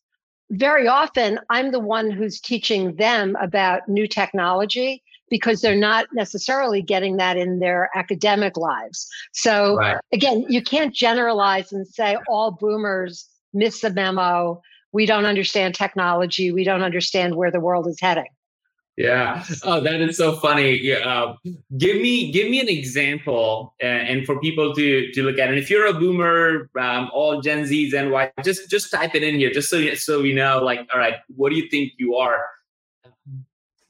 very 0.50 0.86
often 0.86 1.40
I'm 1.50 1.72
the 1.72 1.80
one 1.80 2.10
who's 2.10 2.40
teaching 2.40 2.94
them 2.94 3.36
about 3.40 3.88
new 3.88 4.06
technology 4.06 5.02
because 5.30 5.60
they're 5.60 5.76
not 5.76 6.06
necessarily 6.12 6.82
getting 6.82 7.16
that 7.16 7.36
in 7.36 7.58
their 7.58 7.90
academic 7.94 8.56
lives. 8.56 9.08
So 9.32 9.76
right. 9.76 9.98
again, 10.12 10.44
you 10.48 10.62
can't 10.62 10.94
generalize 10.94 11.72
and 11.72 11.86
say 11.86 12.16
all 12.28 12.52
boomers 12.52 13.28
miss 13.52 13.80
the 13.80 13.90
memo. 13.90 14.60
We 14.92 15.06
don't 15.06 15.24
understand 15.24 15.74
technology. 15.74 16.52
We 16.52 16.64
don't 16.64 16.82
understand 16.82 17.36
where 17.36 17.50
the 17.50 17.60
world 17.60 17.86
is 17.88 17.98
heading. 18.00 18.28
Yeah. 18.96 19.44
Oh, 19.64 19.80
that 19.80 20.00
is 20.00 20.16
so 20.16 20.36
funny. 20.36 20.78
Yeah. 20.78 20.98
Uh, 20.98 21.34
give 21.78 21.96
me 21.96 22.30
give 22.30 22.48
me 22.48 22.60
an 22.60 22.68
example, 22.68 23.74
uh, 23.82 23.86
and 23.86 24.24
for 24.24 24.38
people 24.38 24.72
to 24.72 25.10
to 25.10 25.22
look 25.24 25.38
at. 25.38 25.48
And 25.48 25.58
if 25.58 25.68
you're 25.68 25.86
a 25.86 25.92
boomer, 25.92 26.70
um, 26.78 27.10
all 27.12 27.40
Gen 27.40 27.64
Zs 27.64 27.92
and 27.92 28.12
Y, 28.12 28.30
just 28.44 28.70
just 28.70 28.92
type 28.92 29.16
it 29.16 29.24
in 29.24 29.34
here, 29.34 29.50
just 29.50 29.68
so 29.68 29.94
so 29.94 30.22
we 30.22 30.32
know. 30.32 30.60
Like, 30.62 30.86
all 30.94 31.00
right, 31.00 31.14
what 31.34 31.50
do 31.50 31.56
you 31.56 31.68
think 31.68 31.94
you 31.98 32.14
are? 32.14 32.44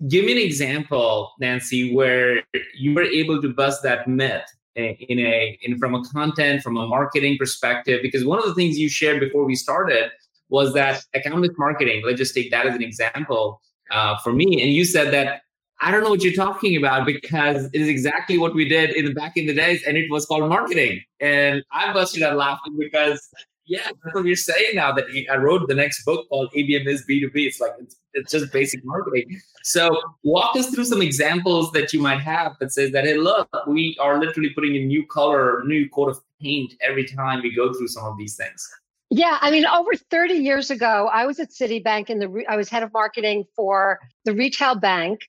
Give 0.09 0.25
me 0.25 0.33
an 0.33 0.39
example, 0.39 1.33
Nancy, 1.41 1.95
where 1.95 2.43
you 2.77 2.95
were 2.95 3.05
able 3.05 3.41
to 3.41 3.49
bust 3.49 3.83
that 3.85 4.07
myth 4.09 4.45
in 4.77 5.19
a 5.19 5.59
in 5.63 5.79
from 5.79 5.95
a 5.95 6.05
content, 6.11 6.63
from 6.63 6.77
a 6.77 6.87
marketing 6.87 7.37
perspective. 7.39 8.01
Because 8.03 8.25
one 8.25 8.39
of 8.39 8.45
the 8.45 8.55
things 8.55 8.79
you 8.79 8.89
shared 8.89 9.21
before 9.21 9.45
we 9.45 9.55
started 9.55 10.11
was 10.49 10.75
that 10.75 11.03
account 11.15 11.49
marketing. 11.59 12.03
Let's 12.05 12.19
just 12.19 12.35
take 12.35 12.51
that 12.51 12.67
as 12.67 12.75
an 12.75 12.83
example 12.83 13.61
uh, 13.91 14.19
for 14.19 14.33
me. 14.33 14.63
And 14.63 14.73
you 14.73 14.85
said 14.85 15.13
that 15.13 15.43
I 15.81 15.91
don't 15.91 16.03
know 16.03 16.11
what 16.11 16.23
you're 16.23 16.33
talking 16.33 16.77
about 16.77 17.07
because 17.07 17.67
it 17.67 17.81
is 17.81 17.89
exactly 17.89 18.39
what 18.39 18.55
we 18.55 18.69
did 18.69 18.91
in 18.91 19.05
the 19.05 19.13
back 19.13 19.37
in 19.37 19.47
the 19.47 19.55
days, 19.55 19.83
and 19.87 19.97
it 19.97 20.11
was 20.11 20.27
called 20.27 20.49
marketing. 20.49 21.03
And 21.21 21.63
I 21.73 21.93
busted 21.93 22.23
out 22.23 22.37
laughing 22.37 22.77
because 22.79 23.29
yeah, 23.67 23.91
that's 24.03 24.15
what 24.15 24.25
you're 24.25 24.37
saying 24.37 24.75
now. 24.75 24.93
That 24.93 25.07
I 25.31 25.37
wrote 25.37 25.67
the 25.69 25.75
next 25.75 26.05
book 26.05 26.29
called 26.29 26.53
ABM 26.53 26.87
is 26.87 27.05
B2B. 27.09 27.33
It's 27.35 27.61
like 27.61 27.73
it's, 27.79 27.97
it's 28.13 28.33
just 28.33 28.53
basic 28.53 28.85
marketing. 28.85 29.41
So 29.63 29.99
walk 30.23 30.57
us 30.57 30.69
through 30.75 30.85
some 30.85 31.01
examples 31.01 31.73
that 31.73 31.93
you 31.93 32.01
might 32.01 32.21
have 32.21 32.57
that 32.61 32.73
says 32.73 32.93
that 32.93 33.05
hey, 33.05 33.17
look, 33.17 33.49
we 33.67 33.97
are 34.01 34.21
literally 34.21 34.51
putting 34.51 34.77
a 34.77 34.85
new 34.85 35.07
color, 35.07 35.63
new 35.65 35.89
coat 35.89 36.11
of 36.11 36.21
paint 36.43 36.75
every 36.83 37.07
time 37.07 37.43
we 37.43 37.55
go 37.55 37.73
through 37.73 37.89
some 37.89 38.05
of 38.05 38.19
these 38.19 38.37
things. 38.37 38.69
Yeah, 39.11 39.39
I 39.41 39.51
mean, 39.51 39.65
over 39.67 39.95
30 39.95 40.35
years 40.35 40.71
ago, 40.71 41.09
I 41.13 41.25
was 41.25 41.39
at 41.39 41.51
Citibank 41.51 42.11
and 42.11 42.21
the 42.21 42.45
I 42.49 42.57
was 42.57 42.69
head 42.69 42.83
of 42.83 42.93
marketing 42.93 43.45
for 43.55 44.01
the 44.25 44.35
retail 44.35 44.75
bank, 44.75 45.21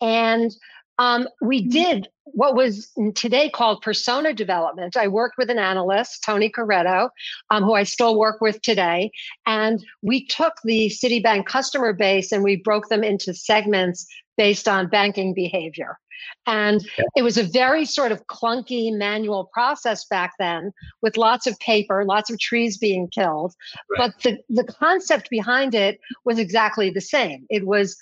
and 0.00 0.50
um, 0.98 1.28
we 1.40 1.62
mm-hmm. 1.62 1.70
did 1.70 2.08
what 2.24 2.54
was 2.54 2.90
today 3.14 3.48
called 3.48 3.82
persona 3.82 4.32
development. 4.32 4.96
I 4.96 5.08
worked 5.08 5.36
with 5.38 5.50
an 5.50 5.58
analyst, 5.58 6.24
Tony 6.24 6.50
Corretto, 6.50 7.10
um, 7.50 7.62
who 7.62 7.74
I 7.74 7.84
still 7.84 8.18
work 8.18 8.40
with 8.40 8.60
today, 8.62 9.10
and 9.46 9.84
we 10.02 10.26
took 10.26 10.54
the 10.64 10.88
Citibank 10.88 11.46
customer 11.46 11.92
base 11.92 12.32
and 12.32 12.42
we 12.42 12.56
broke 12.56 12.88
them 12.88 13.04
into 13.04 13.34
segments 13.34 14.06
based 14.36 14.66
on 14.66 14.88
banking 14.88 15.34
behavior. 15.34 15.98
And 16.46 16.84
yeah. 16.98 17.04
it 17.16 17.22
was 17.22 17.36
a 17.36 17.42
very 17.42 17.84
sort 17.84 18.12
of 18.12 18.26
clunky 18.26 18.96
manual 18.96 19.50
process 19.52 20.04
back 20.06 20.32
then 20.38 20.72
with 21.02 21.16
lots 21.16 21.46
of 21.46 21.58
paper, 21.58 22.04
lots 22.04 22.30
of 22.30 22.38
trees 22.38 22.78
being 22.78 23.08
killed. 23.08 23.54
Right. 23.90 24.12
But 24.22 24.22
the, 24.22 24.62
the 24.62 24.72
concept 24.72 25.30
behind 25.30 25.74
it 25.74 26.00
was 26.24 26.38
exactly 26.38 26.90
the 26.90 27.00
same. 27.00 27.46
It 27.50 27.66
was 27.66 27.96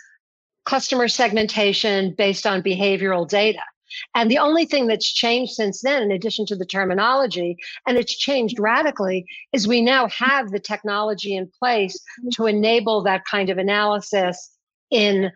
customer 0.65 1.09
segmentation 1.09 2.15
based 2.17 2.47
on 2.47 2.63
behavioral 2.63 3.29
data. 3.29 3.63
And 4.15 4.31
the 4.31 4.39
only 4.39 4.65
thing 4.65 4.87
that's 4.87 5.13
changed 5.13 5.53
since 5.53 5.83
then, 5.83 6.03
in 6.03 6.11
addition 6.13 6.47
to 6.47 6.57
the 6.57 6.65
terminology, 6.65 7.57
and 7.87 7.99
it's 7.99 8.17
changed 8.17 8.59
radically, 8.59 9.27
is 9.53 9.69
we 9.69 9.83
now 9.83 10.09
have 10.09 10.51
the 10.51 10.61
technology 10.61 11.37
in 11.37 11.51
place 11.59 11.99
to 12.33 12.47
enable 12.47 13.03
that 13.03 13.25
kind 13.31 13.51
of 13.51 13.59
analysis 13.59 14.51
in 14.91 15.31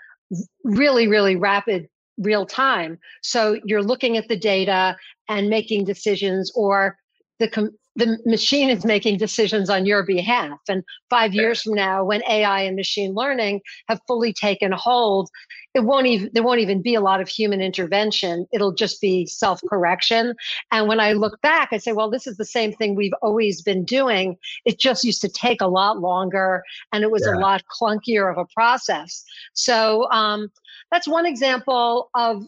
really, 0.65 1.07
really 1.07 1.37
rapid 1.37 1.89
real 2.19 2.47
time. 2.47 2.99
So 3.23 3.61
you're 3.65 3.83
looking 3.83 4.17
at 4.17 4.29
the 4.29 4.39
data 4.39 4.97
and 5.29 5.51
making 5.51 5.85
decisions, 5.85 6.51
or 6.55 6.97
the 7.39 7.49
com- 7.49 7.77
the 7.97 8.19
machine 8.27 8.69
is 8.69 8.85
making 8.85 9.17
decisions 9.17 9.71
on 9.71 9.87
your 9.87 10.05
behalf. 10.05 10.59
And 10.69 10.85
five 11.09 11.35
years 11.35 11.63
from 11.63 11.75
now, 11.75 12.05
when 12.05 12.23
AI 12.29 12.61
and 12.61 12.77
machine 12.77 13.15
learning 13.15 13.63
have 13.89 14.01
fully 14.07 14.35
taken 14.35 14.71
hold, 14.73 15.31
it 15.75 15.85
won't 15.85 16.07
even 16.07 16.31
there 16.33 16.43
won't 16.43 16.61
even 16.61 16.83
be 16.83 16.95
a 16.95 17.01
lot 17.01 17.21
of 17.21 17.29
human 17.29 17.61
intervention. 17.61 18.47
It'll 18.53 18.73
just 18.73 19.01
be 19.01 19.27
self 19.27 19.61
correction. 19.69 20.35
And 20.73 20.89
when 20.89 21.01
I 21.01 21.13
look 21.13 21.41
back, 21.41 21.71
I 21.73 21.79
say, 21.79 21.93
well, 21.93 22.11
this 22.11 22.27
is 22.27 22.37
the 22.37 22.45
same 22.45 22.73
thing 22.73 22.95
we've 22.95 23.13
always 23.23 23.63
been 23.63 23.85
doing. 23.85 24.37
It 24.65 24.79
just 24.79 25.05
used 25.05 25.23
to 25.23 25.29
take 25.29 25.61
a 25.61 25.67
lot 25.67 25.99
longer, 25.99 26.63
and 26.93 27.03
it 27.03 27.11
was 27.11 27.27
yeah. 27.27 27.37
a 27.37 27.39
lot 27.39 27.63
clunkier 27.81 28.31
of 28.31 28.39
a 28.39 28.47
process. 28.55 29.25
So 29.55 30.11
um, 30.11 30.49
that's 30.91 31.09
one 31.09 31.27
example 31.27 32.11
of 32.15 32.43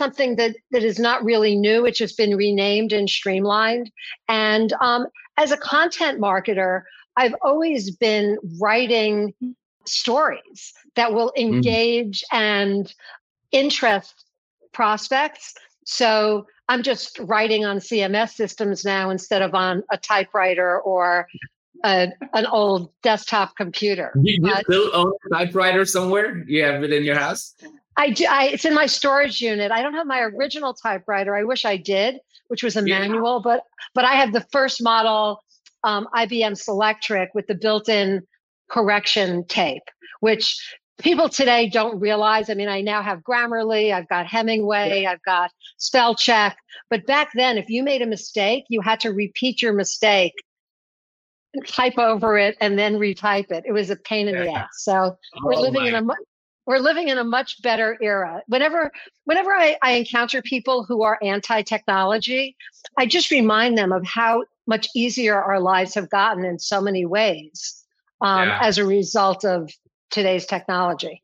something 0.00 0.36
that 0.36 0.56
that 0.70 0.82
is 0.82 0.98
not 0.98 1.22
really 1.22 1.54
new. 1.54 1.84
It's 1.84 1.98
just 1.98 2.16
been 2.16 2.36
renamed 2.36 2.92
and 2.92 3.08
streamlined. 3.08 3.92
And 4.28 4.72
um, 4.80 5.06
as 5.36 5.52
a 5.52 5.58
content 5.58 6.18
marketer, 6.18 6.82
I've 7.16 7.34
always 7.42 7.94
been 7.96 8.38
writing 8.58 9.34
stories 9.84 10.72
that 10.96 11.12
will 11.12 11.32
mm. 11.36 11.42
engage 11.42 12.24
mm. 12.32 12.38
and 12.38 12.94
interest 13.52 14.24
prospects. 14.72 15.54
So 15.84 16.46
I'm 16.68 16.82
just 16.82 17.18
writing 17.18 17.66
on 17.66 17.78
CMS 17.78 18.30
systems 18.30 18.84
now 18.84 19.10
instead 19.10 19.42
of 19.42 19.54
on 19.54 19.82
a 19.90 19.98
typewriter 19.98 20.80
or 20.80 21.26
a, 21.84 22.08
an 22.32 22.46
old 22.46 22.90
desktop 23.02 23.54
computer. 23.56 24.12
You, 24.22 24.38
you 24.46 24.52
uh, 24.52 24.60
still 24.60 24.90
own 24.94 25.12
a 25.26 25.34
typewriter 25.34 25.84
somewhere? 25.84 26.42
You 26.46 26.64
have 26.64 26.82
it 26.84 26.92
in 26.92 27.04
your 27.04 27.18
house? 27.18 27.54
I 27.96 28.10
do. 28.10 28.24
I, 28.28 28.46
it's 28.46 28.64
in 28.64 28.74
my 28.74 28.86
storage 28.86 29.40
unit. 29.40 29.72
I 29.72 29.82
don't 29.82 29.94
have 29.94 30.06
my 30.06 30.20
original 30.20 30.74
typewriter. 30.74 31.34
I 31.34 31.44
wish 31.44 31.64
I 31.64 31.76
did, 31.76 32.18
which 32.48 32.62
was 32.62 32.76
a 32.76 32.86
yeah. 32.86 33.00
manual, 33.00 33.40
but 33.40 33.64
but 33.94 34.04
I 34.04 34.14
have 34.14 34.32
the 34.32 34.46
first 34.52 34.82
model 34.82 35.42
um, 35.84 36.08
IBM 36.14 36.52
Selectric 36.52 37.28
with 37.34 37.46
the 37.46 37.54
built-in 37.54 38.22
correction 38.70 39.44
tape, 39.46 39.82
which 40.20 40.58
people 40.98 41.28
today 41.28 41.68
don't 41.68 41.98
realize. 41.98 42.50
I 42.50 42.54
mean, 42.54 42.68
I 42.68 42.80
now 42.80 43.02
have 43.02 43.20
Grammarly, 43.20 43.92
I've 43.92 44.08
got 44.08 44.26
Hemingway, 44.26 45.02
yeah. 45.02 45.12
I've 45.12 45.22
got 45.22 45.50
spell 45.78 46.14
check. 46.14 46.56
But 46.88 47.06
back 47.06 47.30
then, 47.34 47.58
if 47.58 47.68
you 47.68 47.82
made 47.82 48.02
a 48.02 48.06
mistake, 48.06 48.64
you 48.68 48.80
had 48.80 49.00
to 49.00 49.10
repeat 49.10 49.62
your 49.62 49.72
mistake, 49.72 50.34
type 51.66 51.98
over 51.98 52.38
it, 52.38 52.56
and 52.60 52.78
then 52.78 52.96
retype 52.96 53.50
it. 53.50 53.64
It 53.66 53.72
was 53.72 53.90
a 53.90 53.96
pain 53.96 54.28
in 54.28 54.34
yeah. 54.34 54.44
the 54.44 54.52
ass. 54.52 54.68
So 54.78 54.92
oh, 54.94 55.40
we're 55.42 55.56
living 55.56 55.82
my. 55.82 55.88
in 55.88 55.94
a 55.94 56.02
we're 56.66 56.78
living 56.78 57.08
in 57.08 57.18
a 57.18 57.24
much 57.24 57.62
better 57.62 57.98
era. 58.00 58.42
Whenever 58.46 58.92
whenever 59.24 59.50
I, 59.50 59.76
I 59.82 59.92
encounter 59.92 60.42
people 60.42 60.84
who 60.84 61.02
are 61.02 61.18
anti-technology, 61.22 62.56
I 62.96 63.06
just 63.06 63.30
remind 63.30 63.76
them 63.76 63.92
of 63.92 64.04
how 64.06 64.44
much 64.66 64.88
easier 64.94 65.40
our 65.40 65.60
lives 65.60 65.94
have 65.94 66.08
gotten 66.10 66.44
in 66.44 66.58
so 66.58 66.80
many 66.80 67.04
ways 67.06 67.84
um, 68.20 68.48
yeah. 68.48 68.58
as 68.62 68.78
a 68.78 68.84
result 68.84 69.44
of 69.44 69.70
today's 70.10 70.46
technology. 70.46 71.22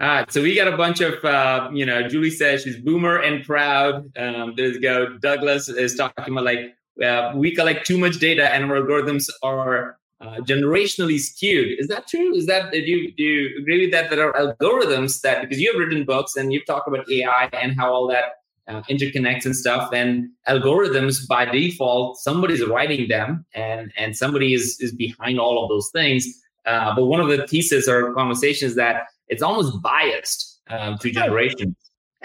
All 0.00 0.08
right, 0.08 0.32
so 0.32 0.42
we 0.42 0.56
got 0.56 0.66
a 0.66 0.76
bunch 0.76 1.00
of, 1.00 1.24
uh, 1.24 1.68
you 1.72 1.86
know, 1.86 2.08
Julie 2.08 2.30
says 2.30 2.62
she's 2.62 2.76
boomer 2.76 3.18
and 3.18 3.44
proud. 3.44 4.10
Um, 4.16 4.54
there's 4.56 4.78
go. 4.78 5.16
Douglas 5.18 5.68
is 5.68 5.94
talking 5.94 6.32
about 6.32 6.44
like 6.44 6.74
uh, 7.00 7.32
we 7.36 7.54
collect 7.54 7.86
too 7.86 7.98
much 7.98 8.18
data 8.18 8.52
and 8.52 8.64
our 8.64 8.80
algorithms 8.80 9.28
are 9.42 9.98
uh, 10.22 10.36
generationally 10.40 11.18
skewed. 11.18 11.78
Is 11.80 11.88
that 11.88 12.06
true? 12.06 12.34
Is 12.34 12.46
that 12.46 12.70
do 12.70 12.78
you 12.78 13.12
do 13.12 13.22
you 13.22 13.58
agree 13.58 13.80
with 13.80 13.90
that? 13.90 14.08
That 14.08 14.20
are 14.20 14.32
algorithms 14.34 15.20
that 15.22 15.40
because 15.40 15.60
you 15.60 15.72
have 15.72 15.80
written 15.80 16.04
books 16.04 16.36
and 16.36 16.52
you've 16.52 16.64
talked 16.64 16.86
about 16.86 17.10
AI 17.10 17.48
and 17.52 17.74
how 17.76 17.92
all 17.92 18.06
that 18.08 18.24
uh, 18.68 18.82
interconnects 18.82 19.44
and 19.46 19.56
stuff, 19.56 19.92
and 19.92 20.28
algorithms 20.48 21.26
by 21.26 21.44
default 21.44 22.18
somebody's 22.18 22.64
writing 22.64 23.08
them 23.08 23.44
and 23.54 23.92
and 23.96 24.16
somebody 24.16 24.54
is 24.54 24.78
is 24.80 24.94
behind 24.94 25.40
all 25.40 25.62
of 25.62 25.68
those 25.68 25.90
things. 25.92 26.24
Uh, 26.66 26.94
but 26.94 27.06
one 27.06 27.20
of 27.20 27.26
the 27.26 27.44
theses 27.48 27.88
or 27.88 28.14
conversations 28.14 28.76
that 28.76 29.06
it's 29.26 29.42
almost 29.42 29.82
biased 29.82 30.60
um, 30.70 30.98
through 30.98 31.12
generations. 31.12 31.74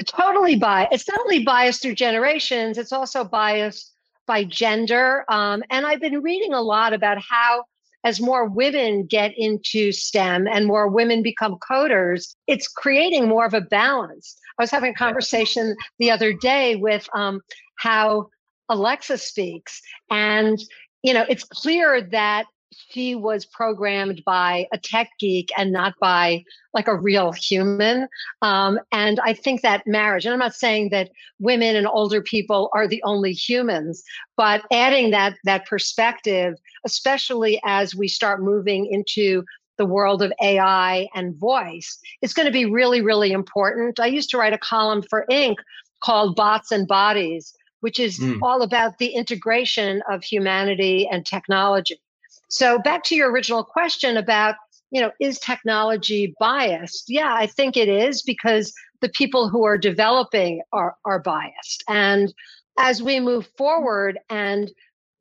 Totally 0.06 0.56
biased. 0.56 0.94
It's 0.94 1.10
not 1.10 1.20
only 1.22 1.44
biased 1.44 1.82
through 1.82 1.96
generations; 1.96 2.78
it's 2.78 2.92
also 2.92 3.24
biased 3.24 3.92
by 4.28 4.44
gender. 4.44 5.26
Um, 5.30 5.64
and 5.72 5.88
I've 5.88 6.02
been 6.02 6.22
reading 6.22 6.54
a 6.54 6.62
lot 6.62 6.94
about 6.94 7.18
how 7.18 7.64
as 8.08 8.22
more 8.22 8.46
women 8.48 9.06
get 9.06 9.34
into 9.36 9.92
STEM 9.92 10.48
and 10.48 10.66
more 10.66 10.88
women 10.88 11.22
become 11.22 11.58
coders, 11.58 12.36
it's 12.48 12.66
creating 12.66 13.28
more 13.28 13.46
of 13.46 13.54
a 13.54 13.60
balance. 13.60 14.38
I 14.58 14.64
was 14.64 14.72
having 14.72 14.92
a 14.92 14.98
conversation 14.98 15.76
the 16.00 16.10
other 16.10 16.32
day 16.32 16.78
with 16.78 17.06
um, 17.14 17.42
how 17.76 18.30
Alexa 18.70 19.18
speaks, 19.18 19.82
and 20.10 20.58
you 21.04 21.14
know, 21.14 21.26
it's 21.28 21.44
clear 21.44 22.02
that 22.02 22.46
she 22.90 23.16
was 23.16 23.46
programmed 23.46 24.24
by 24.26 24.68
a 24.72 24.78
tech 24.78 25.10
geek 25.20 25.50
and 25.58 25.72
not 25.72 25.94
by 26.00 26.44
like 26.74 26.88
a 26.88 26.96
real 26.96 27.32
human. 27.32 28.08
Um, 28.42 28.80
and 28.92 29.20
I 29.20 29.34
think 29.34 29.62
that 29.62 29.88
marriage, 29.88 30.26
and 30.26 30.34
I'm 30.34 30.40
not 30.40 30.54
saying 30.54 30.90
that 30.90 31.10
women 31.40 31.76
and 31.76 31.88
older 31.88 32.22
people 32.22 32.70
are 32.74 32.88
the 32.88 33.02
only 33.04 33.34
humans, 33.34 34.04
but 34.36 34.64
adding 34.72 35.12
that 35.12 35.36
that 35.44 35.66
perspective, 35.66 36.56
especially 36.86 37.60
as 37.66 37.96
we 37.96 38.08
start 38.08 38.42
moving 38.42 38.88
into 38.92 39.44
the 39.78 39.86
world 39.86 40.22
of 40.22 40.34
AI 40.42 41.08
and 41.14 41.36
voice, 41.36 42.00
is 42.22 42.34
going 42.34 42.48
to 42.48 42.52
be 42.52 42.66
really, 42.66 43.02
really 43.02 43.32
important. 43.32 44.00
I 44.00 44.08
used 44.08 44.30
to 44.32 44.38
write 44.38 44.54
a 44.54 44.58
column 44.58 45.04
for 45.10 45.26
Inc. 45.30 45.56
called 46.04 46.36
Bots 46.36 46.72
and 46.72 46.88
Bodies, 46.88 47.54
which 47.82 48.00
is 48.00 48.20
mm. 48.20 48.40
all 48.42 48.62
about 48.62 48.98
the 48.98 49.10
integration 49.10 50.02
of 50.10 50.24
humanity 50.24 51.08
and 51.12 51.26
technology. 51.26 52.00
So 52.50 52.80
back 52.80 53.04
to 53.06 53.16
your 53.16 53.32
original 53.32 53.64
question 53.64 54.18
about, 54.18 54.56
you 54.92 55.02
know, 55.02 55.12
is 55.20 55.40
technology 55.40 56.34
biased? 56.40 57.06
Yeah, 57.08 57.34
I 57.34 57.48
think 57.48 57.76
it 57.76 57.90
is 57.90 58.22
because 58.22 58.74
the 59.02 59.10
people 59.10 59.50
who 59.50 59.64
are 59.66 59.78
developing 59.78 60.62
are, 60.72 60.96
are 61.06 61.20
biased. 61.20 61.84
And 61.88 62.34
as 62.80 63.02
we 63.02 63.20
move 63.20 63.48
forward 63.58 64.20
and 64.30 64.72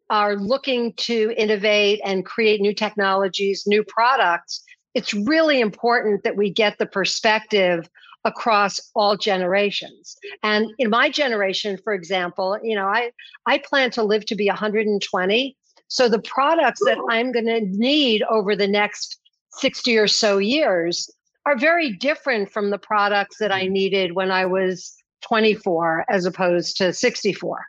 are 0.09 0.37
looking 0.37 0.93
to 0.95 1.35
innovate 1.37 2.01
and 2.05 2.25
create 2.25 2.61
new 2.61 2.73
technologies, 2.73 3.65
new 3.67 3.83
products, 3.83 4.63
it's 4.95 5.13
really 5.13 5.61
important 5.61 6.23
that 6.23 6.37
we 6.37 6.51
get 6.51 6.79
the 6.79 6.87
perspective 6.87 7.89
across 8.25 8.81
all 8.95 9.17
generations. 9.17 10.17
And 10.43 10.71
in 10.79 10.91
my 10.91 11.11
generation, 11.11 11.79
for 11.83 11.93
example, 11.93 12.59
you 12.63 12.75
know, 12.75 12.87
I 12.87 13.11
I 13.47 13.59
plan 13.59 13.91
to 13.93 14.03
live 14.03 14.27
to 14.27 14.35
be 14.35 14.49
120 14.49 15.57
so 15.89 16.09
the 16.09 16.21
products 16.21 16.81
that 16.85 16.99
I'm 17.11 17.33
going 17.33 17.47
to 17.47 17.61
need 17.61 18.23
over 18.25 18.57
the 18.57 18.69
next 18.69 19.19
60 19.53 19.97
or 19.97 20.07
so 20.07 20.39
years 20.39 21.11
are 21.47 21.57
very 21.57 21.93
different 21.93 22.51
from 22.51 22.71
the 22.71 22.79
products 22.79 23.39
that 23.39 23.53
I 23.53 23.65
mm-hmm. 23.65 23.73
needed 23.73 24.13
when 24.13 24.31
I 24.31 24.47
was 24.47 24.95
24 25.23 26.05
as 26.09 26.27
opposed 26.27 26.77
to 26.79 26.93
64. 26.93 27.65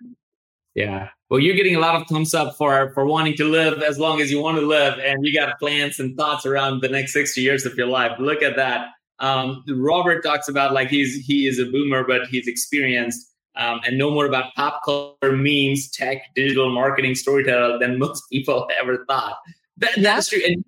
Yeah. 0.75 1.09
Well, 1.29 1.39
you're 1.39 1.55
getting 1.55 1.75
a 1.75 1.79
lot 1.79 1.99
of 1.99 2.07
thumbs 2.07 2.33
up 2.33 2.55
for 2.55 2.91
for 2.93 3.05
wanting 3.05 3.35
to 3.37 3.45
live 3.45 3.81
as 3.81 3.97
long 3.97 4.21
as 4.21 4.31
you 4.31 4.39
want 4.39 4.57
to 4.59 4.65
live, 4.65 4.99
and 4.99 5.25
you 5.25 5.37
got 5.37 5.57
plans 5.59 5.99
and 5.99 6.15
thoughts 6.15 6.45
around 6.45 6.81
the 6.81 6.87
next 6.87 7.13
60 7.13 7.41
years 7.41 7.65
of 7.65 7.75
your 7.75 7.87
life. 7.87 8.11
Look 8.19 8.43
at 8.43 8.55
that. 8.57 8.89
Um, 9.19 9.63
Robert 9.67 10.23
talks 10.23 10.47
about 10.47 10.73
like 10.73 10.89
he's 10.89 11.25
he 11.25 11.47
is 11.47 11.57
a 11.57 11.65
boomer, 11.65 12.05
but 12.05 12.27
he's 12.27 12.47
experienced 12.47 13.33
um, 13.57 13.81
and 13.85 13.97
know 13.97 14.11
more 14.11 14.25
about 14.25 14.53
pop 14.55 14.81
culture, 14.85 15.31
memes, 15.31 15.89
tech, 15.89 16.33
digital 16.35 16.71
marketing, 16.71 17.15
storytelling 17.15 17.79
than 17.79 17.99
most 18.05 18.23
people 18.31 18.69
ever 18.79 19.05
thought. 19.05 19.37
That, 19.77 19.91
that's 19.97 20.29
true. 20.29 20.39
And 20.45 20.63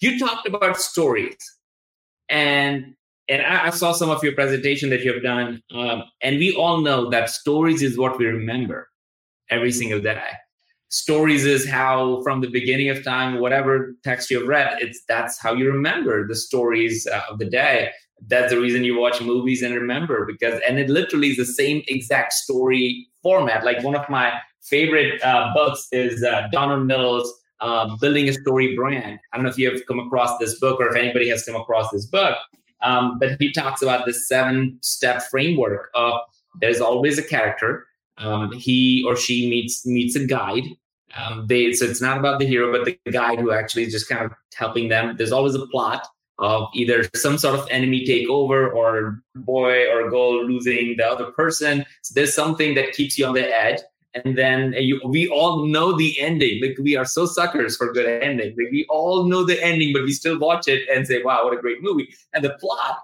you, 0.00 0.18
talked 0.18 0.46
about 0.46 0.76
stories, 0.76 1.36
and 2.28 2.94
and 3.28 3.42
I, 3.42 3.66
I, 3.66 3.70
saw 3.70 3.92
some 3.92 4.10
of 4.10 4.22
your 4.22 4.34
presentation 4.34 4.90
that 4.90 5.02
you 5.02 5.12
have 5.12 5.22
done, 5.22 5.62
um, 5.74 6.04
and 6.20 6.38
we 6.38 6.54
all 6.54 6.80
know 6.80 7.10
that 7.10 7.30
stories 7.30 7.82
is 7.82 7.98
what 7.98 8.18
we 8.18 8.26
remember 8.26 8.88
every 9.50 9.72
single 9.72 10.00
day. 10.00 10.22
Stories 10.90 11.44
is 11.44 11.68
how, 11.68 12.22
from 12.22 12.40
the 12.40 12.50
beginning 12.50 12.90
of 12.90 13.02
time, 13.02 13.40
whatever 13.40 13.94
text 14.04 14.30
you 14.30 14.38
have 14.38 14.48
read, 14.48 14.76
it's 14.80 15.02
that's 15.08 15.40
how 15.40 15.52
you 15.52 15.66
remember 15.70 16.28
the 16.28 16.36
stories 16.36 17.06
uh, 17.08 17.22
of 17.28 17.38
the 17.38 17.46
day 17.50 17.90
that's 18.28 18.52
the 18.52 18.60
reason 18.60 18.84
you 18.84 18.98
watch 18.98 19.20
movies 19.20 19.62
and 19.62 19.74
remember 19.74 20.24
because 20.24 20.60
and 20.66 20.78
it 20.78 20.88
literally 20.88 21.30
is 21.30 21.36
the 21.36 21.44
same 21.44 21.82
exact 21.88 22.32
story 22.32 23.06
format. 23.22 23.64
Like 23.64 23.82
one 23.82 23.94
of 23.94 24.08
my 24.08 24.32
favorite 24.62 25.22
uh, 25.22 25.52
books 25.54 25.88
is 25.92 26.22
uh, 26.22 26.48
donald 26.52 26.86
miller's 26.86 27.30
uh, 27.60 27.94
building 27.96 28.28
a 28.28 28.32
story 28.32 28.74
brand. 28.74 29.18
I 29.32 29.36
don't 29.36 29.44
know 29.44 29.50
if 29.50 29.58
you 29.58 29.70
have 29.70 29.86
come 29.86 29.98
across 29.98 30.38
this 30.38 30.58
book 30.58 30.80
or 30.80 30.88
if 30.88 30.96
anybody 30.96 31.28
has 31.28 31.44
come 31.44 31.56
across 31.56 31.90
this 31.90 32.06
book 32.06 32.36
um, 32.82 33.18
but 33.18 33.36
he 33.40 33.50
talks 33.50 33.82
about 33.82 34.06
this 34.06 34.28
seven 34.28 34.78
step 34.82 35.22
framework 35.30 35.90
of 35.94 36.20
there's 36.60 36.80
always 36.80 37.18
a 37.18 37.22
character 37.22 37.86
um, 38.18 38.52
he 38.52 39.04
or 39.06 39.16
she 39.16 39.48
meets 39.48 39.84
meets 39.84 40.14
a 40.14 40.24
guide. 40.24 40.64
Um, 41.16 41.46
they 41.46 41.72
so 41.72 41.84
it's 41.84 42.00
not 42.00 42.18
about 42.18 42.38
the 42.38 42.46
hero 42.46 42.72
but 42.72 42.84
the 42.84 43.10
guide 43.10 43.38
who 43.38 43.52
actually 43.52 43.84
is 43.84 43.92
just 43.92 44.08
kind 44.08 44.24
of 44.24 44.32
helping 44.54 44.88
them. 44.88 45.16
There's 45.16 45.32
always 45.32 45.54
a 45.54 45.66
plot 45.66 46.06
of 46.38 46.68
either 46.74 47.04
some 47.14 47.38
sort 47.38 47.58
of 47.58 47.68
enemy 47.70 48.04
takeover 48.06 48.72
or 48.72 49.20
boy 49.36 49.88
or 49.90 50.10
girl 50.10 50.44
losing 50.44 50.96
the 50.96 51.06
other 51.06 51.30
person. 51.32 51.84
So 52.02 52.12
there's 52.14 52.34
something 52.34 52.74
that 52.74 52.92
keeps 52.92 53.18
you 53.18 53.26
on 53.26 53.34
the 53.34 53.46
edge. 53.46 53.80
And 54.14 54.38
then 54.38 54.74
you, 54.74 55.00
we 55.04 55.28
all 55.28 55.66
know 55.66 55.96
the 55.96 56.18
ending. 56.20 56.60
Like 56.62 56.76
we 56.78 56.96
are 56.96 57.04
so 57.04 57.26
suckers 57.26 57.76
for 57.76 57.92
good 57.92 58.22
ending. 58.22 58.50
Like 58.56 58.70
we 58.70 58.86
all 58.88 59.24
know 59.24 59.44
the 59.44 59.60
ending, 59.62 59.92
but 59.92 60.02
we 60.02 60.12
still 60.12 60.38
watch 60.38 60.68
it 60.68 60.88
and 60.88 61.04
say, 61.04 61.20
"Wow, 61.24 61.44
what 61.44 61.58
a 61.58 61.60
great 61.60 61.82
movie!" 61.82 62.14
And 62.32 62.44
the 62.44 62.50
plot 62.60 62.98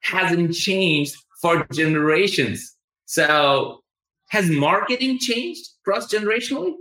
hasn't 0.00 0.54
changed 0.54 1.16
for 1.40 1.64
generations. 1.72 2.76
So 3.04 3.80
has 4.30 4.50
marketing 4.50 5.20
changed 5.20 5.68
cross 5.84 6.12
generationally? 6.12 6.74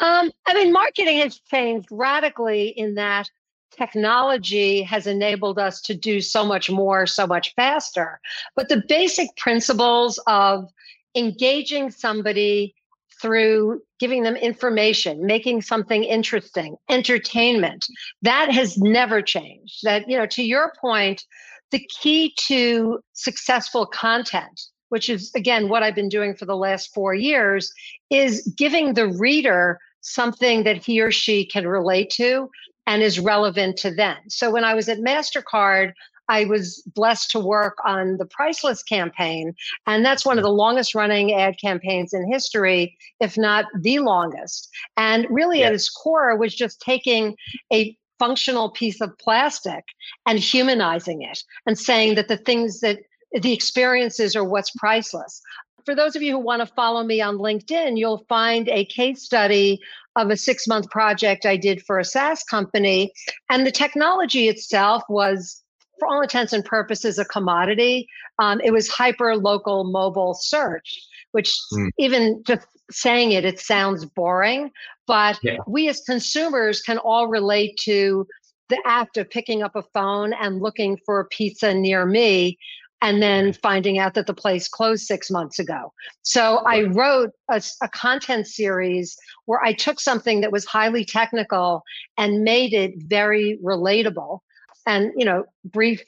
Um, 0.00 0.30
I 0.46 0.54
mean, 0.54 0.72
marketing 0.72 1.18
has 1.18 1.40
changed 1.40 1.88
radically 1.90 2.68
in 2.68 2.94
that 2.94 3.30
technology 3.70 4.82
has 4.82 5.06
enabled 5.06 5.58
us 5.58 5.80
to 5.82 5.94
do 5.94 6.20
so 6.20 6.44
much 6.44 6.70
more, 6.70 7.06
so 7.06 7.26
much 7.26 7.54
faster. 7.54 8.20
But 8.56 8.68
the 8.68 8.82
basic 8.88 9.34
principles 9.36 10.18
of 10.26 10.68
engaging 11.14 11.90
somebody 11.90 12.74
through 13.20 13.80
giving 13.98 14.22
them 14.22 14.36
information, 14.36 15.26
making 15.26 15.62
something 15.62 16.04
interesting, 16.04 16.76
entertainment, 16.88 17.84
that 18.22 18.50
has 18.50 18.78
never 18.78 19.20
changed. 19.20 19.80
That, 19.82 20.08
you 20.08 20.16
know, 20.16 20.26
to 20.26 20.42
your 20.42 20.72
point, 20.80 21.24
the 21.70 21.84
key 22.00 22.34
to 22.46 23.00
successful 23.12 23.86
content, 23.86 24.60
which 24.88 25.08
is 25.08 25.32
again 25.34 25.68
what 25.68 25.82
I've 25.82 25.94
been 25.94 26.08
doing 26.08 26.34
for 26.34 26.46
the 26.46 26.56
last 26.56 26.94
four 26.94 27.14
years, 27.14 27.72
is 28.10 28.52
giving 28.56 28.94
the 28.94 29.08
reader 29.08 29.78
something 30.00 30.62
that 30.64 30.82
he 30.84 31.00
or 31.00 31.10
she 31.10 31.44
can 31.44 31.66
relate 31.66 32.10
to 32.10 32.48
and 32.88 33.02
is 33.02 33.20
relevant 33.20 33.76
to 33.76 33.94
them. 33.94 34.16
So 34.28 34.50
when 34.50 34.64
I 34.64 34.74
was 34.74 34.88
at 34.88 34.98
MasterCard, 34.98 35.92
I 36.30 36.46
was 36.46 36.82
blessed 36.94 37.30
to 37.32 37.38
work 37.38 37.76
on 37.84 38.16
the 38.16 38.24
Priceless 38.24 38.82
campaign. 38.82 39.54
And 39.86 40.04
that's 40.04 40.24
one 40.24 40.38
of 40.38 40.42
the 40.42 40.50
longest 40.50 40.94
running 40.94 41.34
ad 41.34 41.56
campaigns 41.60 42.14
in 42.14 42.32
history, 42.32 42.96
if 43.20 43.36
not 43.36 43.66
the 43.78 43.98
longest. 43.98 44.70
And 44.96 45.26
really, 45.28 45.62
at 45.62 45.74
its 45.74 45.90
core, 45.90 46.34
was 46.36 46.54
just 46.54 46.80
taking 46.80 47.36
a 47.72 47.96
functional 48.18 48.70
piece 48.70 49.02
of 49.02 49.16
plastic 49.18 49.84
and 50.26 50.38
humanizing 50.38 51.22
it 51.22 51.42
and 51.66 51.78
saying 51.78 52.14
that 52.14 52.28
the 52.28 52.38
things 52.38 52.80
that 52.80 53.00
the 53.32 53.52
experiences 53.52 54.34
are 54.34 54.44
what's 54.44 54.70
priceless. 54.70 55.42
For 55.84 55.94
those 55.94 56.16
of 56.16 56.22
you 56.22 56.32
who 56.32 56.38
want 56.38 56.60
to 56.60 56.74
follow 56.74 57.04
me 57.04 57.20
on 57.20 57.36
LinkedIn, 57.36 57.98
you'll 57.98 58.24
find 58.28 58.68
a 58.68 58.86
case 58.86 59.22
study 59.22 59.80
of 60.18 60.30
a 60.30 60.36
six 60.36 60.66
month 60.66 60.90
project 60.90 61.46
I 61.46 61.56
did 61.56 61.82
for 61.82 61.98
a 61.98 62.04
SaaS 62.04 62.42
company. 62.42 63.12
And 63.48 63.66
the 63.66 63.70
technology 63.70 64.48
itself 64.48 65.02
was, 65.08 65.62
for 65.98 66.08
all 66.08 66.20
intents 66.20 66.52
and 66.52 66.64
purposes, 66.64 67.18
a 67.18 67.24
commodity. 67.24 68.06
Um, 68.38 68.60
it 68.62 68.72
was 68.72 68.88
hyper 68.88 69.36
local 69.36 69.84
mobile 69.84 70.34
search, 70.34 71.00
which 71.32 71.56
mm. 71.72 71.88
even 71.98 72.42
just 72.46 72.66
saying 72.90 73.32
it, 73.32 73.44
it 73.44 73.60
sounds 73.60 74.04
boring. 74.04 74.70
But 75.06 75.38
yeah. 75.42 75.58
we 75.66 75.88
as 75.88 76.00
consumers 76.00 76.82
can 76.82 76.98
all 76.98 77.28
relate 77.28 77.78
to 77.84 78.26
the 78.68 78.80
act 78.84 79.16
of 79.16 79.30
picking 79.30 79.62
up 79.62 79.74
a 79.76 79.82
phone 79.94 80.34
and 80.34 80.60
looking 80.60 80.98
for 81.06 81.20
a 81.20 81.24
pizza 81.26 81.72
near 81.72 82.04
me 82.04 82.58
and 83.00 83.22
then 83.22 83.52
finding 83.52 83.98
out 83.98 84.14
that 84.14 84.26
the 84.26 84.34
place 84.34 84.68
closed 84.68 85.06
six 85.06 85.30
months 85.30 85.58
ago. 85.58 85.92
So 86.22 86.58
I 86.66 86.82
wrote 86.82 87.30
a, 87.48 87.62
a, 87.82 87.88
content 87.88 88.46
series 88.46 89.16
where 89.44 89.62
I 89.62 89.72
took 89.72 90.00
something 90.00 90.40
that 90.40 90.50
was 90.50 90.64
highly 90.64 91.04
technical 91.04 91.84
and 92.16 92.42
made 92.42 92.72
it 92.72 92.94
very 92.96 93.58
relatable. 93.62 94.40
And 94.86 95.12
you 95.16 95.24
know, 95.24 95.44
brief 95.64 96.02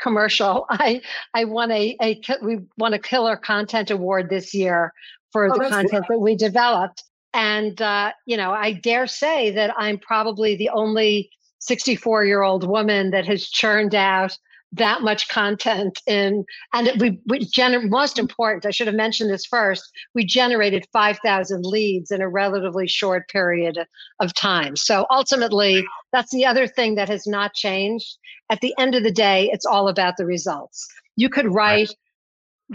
commercial. 0.00 0.66
I 0.70 1.00
I 1.34 1.44
won 1.44 1.70
a, 1.70 1.96
a 2.02 2.20
we 2.42 2.58
won 2.76 2.92
a 2.92 2.98
killer 2.98 3.36
content 3.36 3.90
award 3.90 4.28
this 4.28 4.52
year 4.52 4.92
for 5.32 5.46
oh, 5.46 5.54
the 5.54 5.68
content 5.68 6.04
cool. 6.06 6.18
that 6.18 6.18
we 6.18 6.36
developed. 6.36 7.04
And 7.32 7.80
uh, 7.80 8.12
you 8.26 8.36
know, 8.36 8.50
I 8.50 8.72
dare 8.72 9.06
say 9.06 9.50
that 9.52 9.72
I'm 9.78 9.98
probably 9.98 10.56
the 10.56 10.70
only 10.70 11.30
64 11.60 12.24
year 12.24 12.42
old 12.42 12.66
woman 12.66 13.10
that 13.10 13.26
has 13.26 13.48
churned 13.48 13.94
out 13.94 14.36
that 14.72 15.02
much 15.02 15.28
content 15.28 16.00
in 16.06 16.44
and 16.72 16.86
it, 16.86 17.00
we, 17.00 17.20
we 17.26 17.40
gener- 17.40 17.88
most 17.88 18.18
important 18.18 18.64
i 18.64 18.70
should 18.70 18.86
have 18.86 18.94
mentioned 18.94 19.28
this 19.28 19.44
first 19.44 19.90
we 20.14 20.24
generated 20.24 20.86
5000 20.92 21.64
leads 21.64 22.10
in 22.10 22.20
a 22.20 22.28
relatively 22.28 22.86
short 22.86 23.28
period 23.28 23.78
of 24.20 24.34
time. 24.34 24.76
So 24.76 25.06
ultimately 25.10 25.84
that's 26.12 26.32
the 26.32 26.44
other 26.46 26.66
thing 26.66 26.94
that 26.96 27.08
has 27.08 27.26
not 27.26 27.54
changed. 27.54 28.18
At 28.50 28.60
the 28.60 28.74
end 28.78 28.94
of 28.94 29.02
the 29.02 29.12
day 29.12 29.50
it's 29.52 29.66
all 29.66 29.88
about 29.88 30.16
the 30.16 30.26
results. 30.26 30.86
You 31.16 31.28
could 31.28 31.52
write 31.52 31.94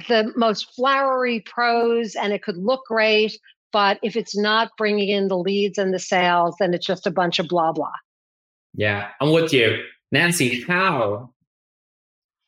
the 0.07 0.31
most 0.35 0.73
flowery 0.75 1.41
prose 1.41 2.15
and 2.15 2.33
it 2.33 2.43
could 2.43 2.57
look 2.57 2.85
great 2.87 3.37
but 3.71 3.99
if 4.03 4.15
it's 4.15 4.37
not 4.37 4.71
bringing 4.77 5.09
in 5.09 5.27
the 5.27 5.37
leads 5.37 5.77
and 5.77 5.93
the 5.93 5.99
sales 5.99 6.55
then 6.59 6.73
it's 6.73 6.85
just 6.85 7.07
a 7.07 7.11
bunch 7.11 7.39
of 7.39 7.47
blah 7.47 7.71
blah. 7.71 7.91
Yeah 8.73 9.09
i'm 9.21 9.31
with 9.31 9.53
you. 9.53 9.83
Nancy 10.11 10.61
how 10.63 11.31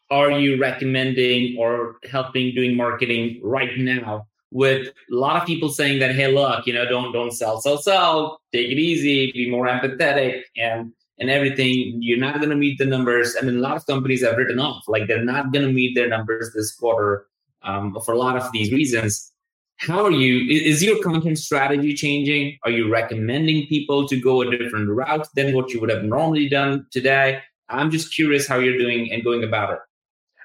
are 0.09 0.31
you 0.31 0.59
recommending 0.59 1.57
or 1.57 1.97
helping 2.09 2.53
doing 2.55 2.75
marketing 2.75 3.39
right 3.43 3.77
now? 3.77 4.27
With 4.51 4.87
a 4.87 5.15
lot 5.15 5.41
of 5.41 5.45
people 5.45 5.67
saying 5.67 5.99
that 5.99 6.15
hey 6.15 6.27
look 6.27 6.65
you 6.65 6.73
know 6.73 6.87
don't 6.87 7.11
don't 7.11 7.31
sell 7.31 7.59
sell 7.59 7.77
sell. 7.77 8.39
Take 8.53 8.71
it 8.71 8.79
easy. 8.79 9.31
Be 9.33 9.49
more 9.49 9.67
empathetic 9.67 10.43
and 10.55 10.93
and 11.19 11.29
everything. 11.29 11.97
You're 11.99 12.19
not 12.19 12.37
going 12.37 12.51
to 12.51 12.55
meet 12.55 12.77
the 12.77 12.85
numbers. 12.85 13.35
I 13.37 13.43
mean, 13.43 13.57
a 13.57 13.59
lot 13.59 13.75
of 13.75 13.85
companies 13.85 14.23
have 14.23 14.37
written 14.37 14.59
off 14.59 14.83
like 14.87 15.07
they're 15.07 15.23
not 15.23 15.51
going 15.51 15.65
to 15.65 15.73
meet 15.73 15.95
their 15.95 16.07
numbers 16.07 16.51
this 16.53 16.73
quarter 16.73 17.25
um, 17.63 17.97
for 18.05 18.13
a 18.13 18.17
lot 18.17 18.37
of 18.37 18.49
these 18.53 18.71
reasons. 18.71 19.33
How 19.75 20.05
are 20.05 20.11
you 20.11 20.49
is 20.49 20.81
your 20.81 21.03
content 21.03 21.37
strategy 21.37 21.93
changing? 21.93 22.57
Are 22.63 22.71
you 22.71 22.89
recommending 22.89 23.67
people 23.67 24.07
to 24.07 24.19
go 24.19 24.41
a 24.41 24.49
different 24.49 24.89
route 24.89 25.27
than 25.35 25.53
what 25.53 25.71
you 25.71 25.81
would 25.81 25.89
have 25.89 26.03
normally 26.03 26.47
done 26.47 26.87
today? 26.91 27.41
I'm 27.69 27.91
just 27.91 28.15
curious 28.15 28.47
how 28.47 28.59
you're 28.59 28.77
doing 28.77 29.11
and 29.11 29.25
going 29.25 29.43
about 29.43 29.73
it 29.73 29.79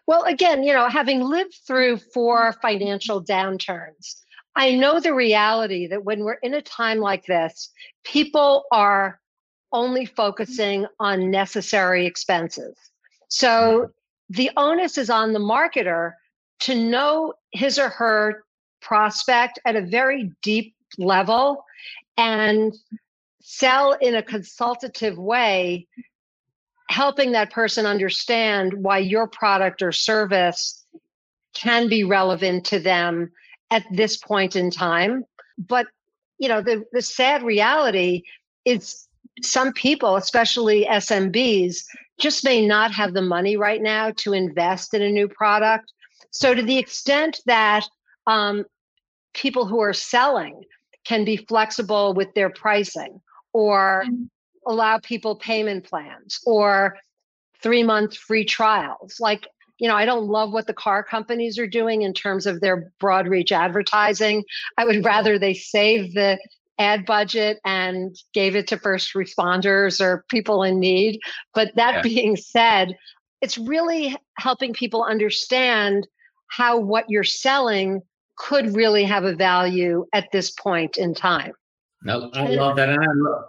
well, 0.07 0.25
again, 0.25 0.65
you 0.65 0.73
know, 0.73 0.89
having 0.89 1.21
lived 1.21 1.55
through 1.67 1.99
four 1.99 2.53
financial 2.61 3.23
downturns, 3.23 4.17
I 4.55 4.73
know 4.73 5.01
the 5.01 5.15
reality 5.15 5.87
that 5.87 6.05
when 6.05 6.25
we're 6.25 6.35
in 6.35 6.55
a 6.55 6.63
time 6.63 6.99
like 6.99 7.25
this, 7.27 7.71
people 8.05 8.65
are 8.73 9.21
only 9.73 10.05
focusing 10.05 10.87
on 11.01 11.31
necessary 11.31 12.07
expenses. 12.07 12.77
So 13.29 13.91
the 14.29 14.51
onus 14.57 14.99
is 14.99 15.09
on 15.09 15.33
the 15.33 15.39
marketer 15.39 16.13
to 16.61 16.75
know 16.75 17.35
his 17.53 17.79
or 17.79 17.89
her 17.89 18.45
prospect 18.81 19.59
at 19.65 19.77
a 19.77 19.81
very 19.81 20.31
deep 20.43 20.75
level 20.99 21.65
and 22.19 22.75
sell 23.41 23.93
in 23.93 24.15
a 24.15 24.23
consultative 24.23 25.17
way 25.17 25.87
helping 26.91 27.33
that 27.33 27.53
person 27.53 27.87
understand 27.87 28.75
why 28.75 28.99
your 28.99 29.27
product 29.27 29.83
or 29.83 29.93
service 29.93 30.85
can 31.55 31.89
be 31.89 32.05
relevant 32.05 32.65
to 32.67 32.79
them 32.79 33.31
at 33.71 33.85
this 33.93 34.17
point 34.17 34.57
in 34.57 34.71
time. 34.71 35.25
But 35.59 35.87
you 36.39 36.49
know 36.49 36.61
the, 36.61 36.85
the 36.93 37.03
sad 37.03 37.43
reality 37.43 38.23
is 38.65 39.07
some 39.43 39.73
people 39.73 40.17
especially 40.17 40.85
smbs 40.91 41.85
just 42.21 42.45
may 42.45 42.67
not 42.67 42.93
have 42.93 43.15
the 43.15 43.23
money 43.23 43.57
right 43.57 43.81
now 43.81 44.11
to 44.17 44.33
invest 44.33 44.93
in 44.93 45.03
a 45.03 45.11
new 45.11 45.29
product. 45.29 45.93
So 46.31 46.55
to 46.55 46.63
the 46.63 46.79
extent 46.79 47.41
that 47.47 47.89
um, 48.27 48.65
people 49.35 49.67
who 49.67 49.81
are 49.81 49.93
selling 49.93 50.63
can 51.05 51.25
be 51.25 51.37
flexible 51.37 52.13
with 52.15 52.29
their 52.35 52.51
pricing 52.51 53.21
or 53.53 54.05
mm-hmm 54.07 54.25
allow 54.67 54.99
people 54.99 55.37
payment 55.37 55.85
plans 55.85 56.41
or 56.47 56.97
three 57.63 57.83
month 57.83 58.17
free 58.17 58.45
trials. 58.45 59.19
Like, 59.21 59.47
you 59.79 59.89
know, 59.89 59.97
I 59.97 60.05
don't 60.05 60.29
love 60.29 60.53
what 60.53 60.67
the 60.67 60.75
car 60.75 61.03
companies 61.03 61.59
are 61.59 61.67
doing 61.67 62.03
in 62.03 62.15
terms 62.15 62.47
of 62.47 62.61
their 62.61 62.93
broad 63.01 63.27
reach 63.27 63.53
advertising. 63.53 64.45
I 64.79 64.85
would 64.85 65.05
rather 65.05 65.39
they 65.39 65.55
save 65.55 66.15
the 66.15 66.39
ad 66.79 67.07
budget 67.07 67.61
and 67.65 68.17
gave 68.33 68.57
it 68.57 68.67
to 68.69 68.79
first 68.79 69.15
responders 69.15 70.01
or 70.01 70.25
people 70.29 70.63
in 70.63 70.81
need. 70.81 71.21
But 71.55 71.75
that 71.77 71.97
yeah. 71.97 72.03
being 72.03 72.37
said, 72.37 72.97
it's 73.41 73.59
really 73.59 74.17
helping 74.39 74.73
people 74.73 75.05
understand 75.05 76.07
how 76.49 76.79
what 76.79 77.07
you're 77.09 77.25
selling 77.25 78.03
could 78.37 78.75
really 78.75 79.05
have 79.05 79.25
a 79.25 79.35
value 79.35 80.07
at 80.13 80.31
this 80.33 80.51
point 80.51 80.97
in 80.97 81.15
time. 81.15 81.53
No, 82.03 82.31
I 82.35 82.47
love 82.49 82.77
that. 82.77 82.89
And 82.89 83.01
I 83.01 83.13
love, 83.15 83.45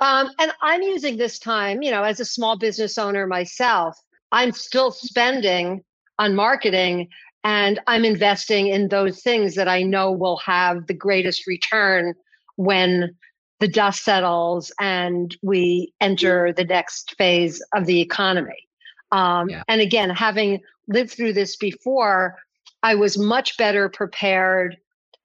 um, 0.00 0.30
and 0.38 0.52
I'm 0.62 0.82
using 0.82 1.16
this 1.16 1.38
time, 1.38 1.82
you 1.82 1.90
know, 1.90 2.04
as 2.04 2.20
a 2.20 2.24
small 2.24 2.56
business 2.56 2.98
owner 2.98 3.26
myself, 3.26 3.98
I'm 4.32 4.52
still 4.52 4.90
spending 4.90 5.82
on 6.18 6.34
marketing 6.34 7.08
and 7.44 7.80
I'm 7.86 8.04
investing 8.04 8.68
in 8.68 8.88
those 8.88 9.22
things 9.22 9.54
that 9.54 9.68
I 9.68 9.82
know 9.82 10.12
will 10.12 10.38
have 10.38 10.86
the 10.86 10.94
greatest 10.94 11.46
return 11.46 12.14
when 12.56 13.16
the 13.60 13.68
dust 13.68 14.04
settles 14.04 14.72
and 14.80 15.36
we 15.42 15.92
enter 16.00 16.52
the 16.52 16.64
next 16.64 17.14
phase 17.16 17.62
of 17.74 17.86
the 17.86 18.00
economy. 18.00 18.68
Um, 19.10 19.48
yeah. 19.48 19.62
And 19.68 19.80
again, 19.80 20.10
having 20.10 20.60
lived 20.86 21.10
through 21.10 21.32
this 21.32 21.56
before, 21.56 22.36
I 22.82 22.94
was 22.94 23.18
much 23.18 23.56
better 23.56 23.88
prepared 23.88 24.76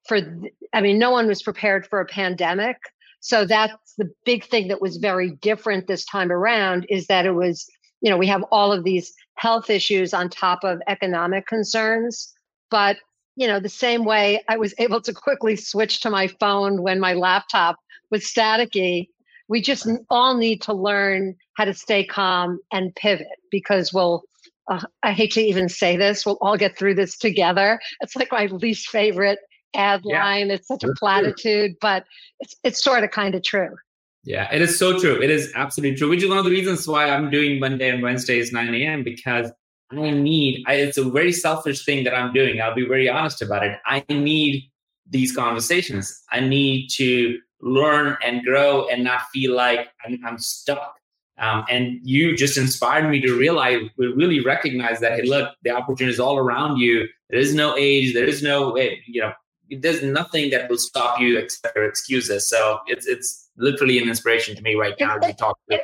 for, 0.08 0.22
th- 0.22 0.54
I 0.74 0.82
mean, 0.82 0.98
no 0.98 1.12
one 1.12 1.28
was 1.28 1.44
prepared 1.44 1.86
for 1.86 2.00
a 2.00 2.06
pandemic. 2.06 2.78
So 3.24 3.46
that's 3.46 3.94
the 3.98 4.12
big 4.26 4.44
thing 4.44 4.68
that 4.68 4.82
was 4.82 4.98
very 4.98 5.32
different 5.42 5.88
this 5.88 6.04
time 6.04 6.30
around 6.30 6.86
is 6.90 7.08
that 7.08 7.26
it 7.26 7.32
was, 7.32 7.66
you 8.02 8.10
know, 8.10 8.18
we 8.18 8.28
have 8.28 8.44
all 8.52 8.74
of 8.74 8.84
these 8.84 9.14
health 9.36 9.70
issues 9.70 10.14
on 10.14 10.30
top 10.30 10.66
of 10.66 10.82
economic 10.90 11.48
concerns. 11.48 12.34
But, 12.70 12.98
you 13.38 13.48
know, 13.48 13.62
the 13.62 13.70
same 13.70 14.04
way 14.04 14.44
I 14.50 14.58
was 14.58 14.74
able 14.78 15.00
to 15.02 15.14
quickly 15.14 15.56
switch 15.56 16.02
to 16.02 16.10
my 16.10 16.28
phone 16.28 16.84
when 16.84 17.00
my 17.00 17.14
laptop 17.14 17.78
was 18.12 18.26
staticky, 18.26 19.08
we 19.48 19.62
just 19.62 19.88
all 20.10 20.36
need 20.36 20.62
to 20.64 20.74
learn 20.74 21.36
how 21.56 21.64
to 21.64 21.74
stay 21.74 22.04
calm 22.04 22.60
and 22.74 22.94
pivot 22.94 23.28
because 23.50 23.94
we'll, 23.94 24.24
uh, 24.70 24.82
I 25.02 25.14
hate 25.14 25.32
to 25.34 25.42
even 25.42 25.70
say 25.70 25.96
this, 25.96 26.26
we'll 26.26 26.38
all 26.42 26.58
get 26.58 26.78
through 26.78 26.96
this 26.96 27.18
together. 27.18 27.80
It's 28.02 28.18
like 28.18 28.34
my 28.34 28.48
least 28.48 28.90
favorite 28.90 29.40
ad 29.76 30.02
yeah. 30.04 30.24
line. 30.24 30.52
It's 30.52 30.68
such 30.68 30.84
a 30.84 30.94
platitude, 30.94 31.72
true. 31.72 31.78
but 31.82 32.06
it's 32.40 32.56
it's 32.64 32.84
sort 32.84 33.04
of 33.04 33.12
kind 33.12 33.36
of 33.36 33.44
true. 33.44 33.76
Yeah, 34.24 34.54
it 34.54 34.62
is 34.62 34.80
so 34.80 35.00
true. 35.00 35.22
It 35.22 35.30
is 35.30 35.52
absolutely 35.54 35.98
true, 35.98 36.10
which 36.10 36.24
is 36.24 36.30
one 36.30 36.38
of 36.38 36.46
the 36.46 36.52
reasons 36.52 36.88
why 36.88 37.10
I'm 37.10 37.30
doing 37.30 37.60
Monday 37.60 37.90
and 37.90 38.02
Wednesdays 38.02 38.54
9 38.54 38.74
a.m. 38.74 39.04
because 39.04 39.52
I 39.92 40.12
need, 40.12 40.64
I, 40.66 40.76
it's 40.76 40.98
a 40.98 41.04
very 41.04 41.34
selfish 41.34 41.84
thing 41.84 42.06
that 42.06 42.16
I'm 42.16 42.34
doing. 42.34 42.62
I'll 42.62 42.74
be 42.74 42.88
very 42.88 43.10
honest 43.10 43.42
about 43.42 43.66
it. 43.66 43.78
I 43.86 44.04
need 44.10 44.72
these 45.10 45.36
conversations. 45.36 46.24
I 46.32 46.40
need 46.40 46.88
to 46.96 47.38
learn 47.62 48.18
and 48.24 48.44
grow 48.44 48.88
and 48.88 49.04
not 49.04 49.24
feel 49.34 49.56
like 49.56 49.90
I'm, 50.06 50.20
I'm 50.26 50.38
stuck. 50.38 50.96
Um, 51.40 51.66
and 51.70 52.00
you 52.04 52.38
just 52.38 52.58
inspired 52.58 53.10
me 53.10 53.20
to 53.22 53.34
realize, 53.34 53.82
we 53.98 54.08
really 54.08 54.40
recognize 54.40 55.00
that, 55.00 55.14
hey, 55.14 55.24
look, 55.24 55.54
the 55.64 55.72
opportunity 55.72 56.14
is 56.14 56.20
all 56.20 56.38
around 56.38 56.78
you. 56.78 57.08
There 57.30 57.40
is 57.40 57.56
no 57.56 57.76
age, 57.76 58.14
there 58.14 58.26
is 58.26 58.44
no, 58.44 58.78
you 58.78 59.22
know, 59.22 59.34
there's 59.82 60.04
nothing 60.04 60.50
that 60.52 60.70
will 60.70 60.78
stop 60.78 61.20
you 61.20 61.38
except 61.38 61.76
your 61.76 61.86
excuses. 61.86 62.48
So 62.50 62.80
it's 62.88 63.08
it's 63.08 63.50
literally 63.58 63.98
an 64.00 64.08
inspiration 64.08 64.56
to 64.56 64.62
me 64.62 64.76
right 64.76 64.96
now 65.00 65.18
if, 65.18 65.22
to 65.22 65.34
talk. 65.34 65.58
If, 65.68 65.82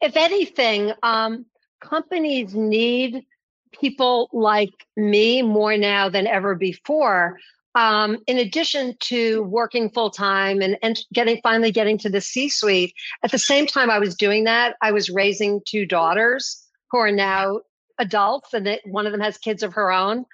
if 0.00 0.16
anything, 0.16 0.92
um, 1.02 1.46
companies 1.80 2.54
need 2.54 3.24
people 3.72 4.28
like 4.32 4.86
me 4.96 5.42
more 5.42 5.76
now 5.76 6.08
than 6.08 6.26
ever 6.26 6.54
before. 6.54 7.38
Um, 7.76 8.18
in 8.28 8.38
addition 8.38 8.96
to 9.00 9.42
working 9.42 9.90
full 9.90 10.10
time 10.10 10.62
and, 10.62 10.78
and 10.80 11.00
getting 11.12 11.40
finally 11.42 11.72
getting 11.72 11.98
to 11.98 12.08
the 12.08 12.20
C 12.20 12.48
suite, 12.48 12.94
at 13.24 13.32
the 13.32 13.38
same 13.38 13.66
time 13.66 13.90
I 13.90 13.98
was 13.98 14.14
doing 14.14 14.44
that, 14.44 14.76
I 14.80 14.92
was 14.92 15.10
raising 15.10 15.60
two 15.66 15.84
daughters 15.84 16.64
who 16.90 16.98
are 16.98 17.10
now 17.10 17.60
adults, 17.98 18.54
and 18.54 18.78
one 18.84 19.06
of 19.06 19.12
them 19.12 19.20
has 19.20 19.38
kids 19.38 19.64
of 19.64 19.72
her 19.72 19.90
own. 19.90 20.24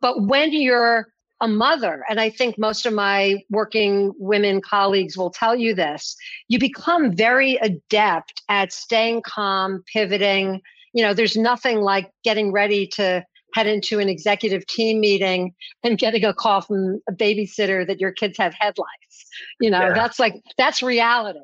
But 0.00 0.22
when 0.22 0.52
you're 0.52 1.12
a 1.40 1.48
mother, 1.48 2.04
and 2.08 2.20
I 2.20 2.30
think 2.30 2.58
most 2.58 2.84
of 2.84 2.92
my 2.92 3.42
working 3.50 4.12
women 4.18 4.60
colleagues 4.60 5.16
will 5.16 5.30
tell 5.30 5.54
you 5.54 5.74
this, 5.74 6.16
you 6.48 6.58
become 6.58 7.14
very 7.14 7.56
adept 7.56 8.42
at 8.48 8.72
staying 8.72 9.22
calm, 9.22 9.84
pivoting. 9.92 10.60
You 10.92 11.04
know, 11.04 11.14
there's 11.14 11.36
nothing 11.36 11.80
like 11.80 12.10
getting 12.24 12.52
ready 12.52 12.86
to 12.94 13.24
head 13.54 13.66
into 13.66 13.98
an 13.98 14.08
executive 14.08 14.66
team 14.66 15.00
meeting 15.00 15.54
and 15.84 15.96
getting 15.98 16.24
a 16.24 16.34
call 16.34 16.60
from 16.60 17.00
a 17.08 17.12
babysitter 17.12 17.86
that 17.86 18.00
your 18.00 18.12
kids 18.12 18.36
have 18.38 18.54
head 18.58 18.74
lice. 18.76 19.26
You 19.60 19.70
know, 19.70 19.80
yeah. 19.80 19.94
that's 19.94 20.18
like, 20.18 20.34
that's 20.56 20.82
reality. 20.82 21.38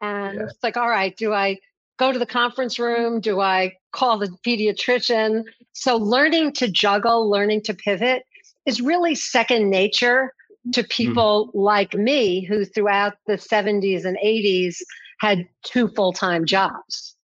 And 0.00 0.38
yeah. 0.38 0.44
it's 0.44 0.58
like, 0.62 0.76
all 0.76 0.88
right, 0.88 1.16
do 1.16 1.32
I 1.32 1.58
go 1.98 2.12
to 2.12 2.18
the 2.18 2.26
conference 2.26 2.78
room? 2.78 3.20
Do 3.20 3.40
I 3.40 3.74
call 3.92 4.18
the 4.18 4.36
pediatrician? 4.44 5.44
So 5.72 5.96
learning 5.96 6.52
to 6.54 6.68
juggle, 6.68 7.30
learning 7.30 7.62
to 7.62 7.74
pivot 7.74 8.24
is 8.66 8.80
really 8.80 9.14
second 9.14 9.70
nature 9.70 10.32
to 10.72 10.82
hmm. 10.82 10.88
people 10.88 11.48
mm. 11.48 11.50
like 11.54 11.94
me 11.94 12.44
who 12.44 12.64
throughout 12.64 13.14
the 13.26 13.34
70s 13.34 14.04
and 14.04 14.18
80s 14.24 14.76
had 15.20 15.46
two 15.62 15.88
full-time 15.88 16.44
jobs. 16.44 17.16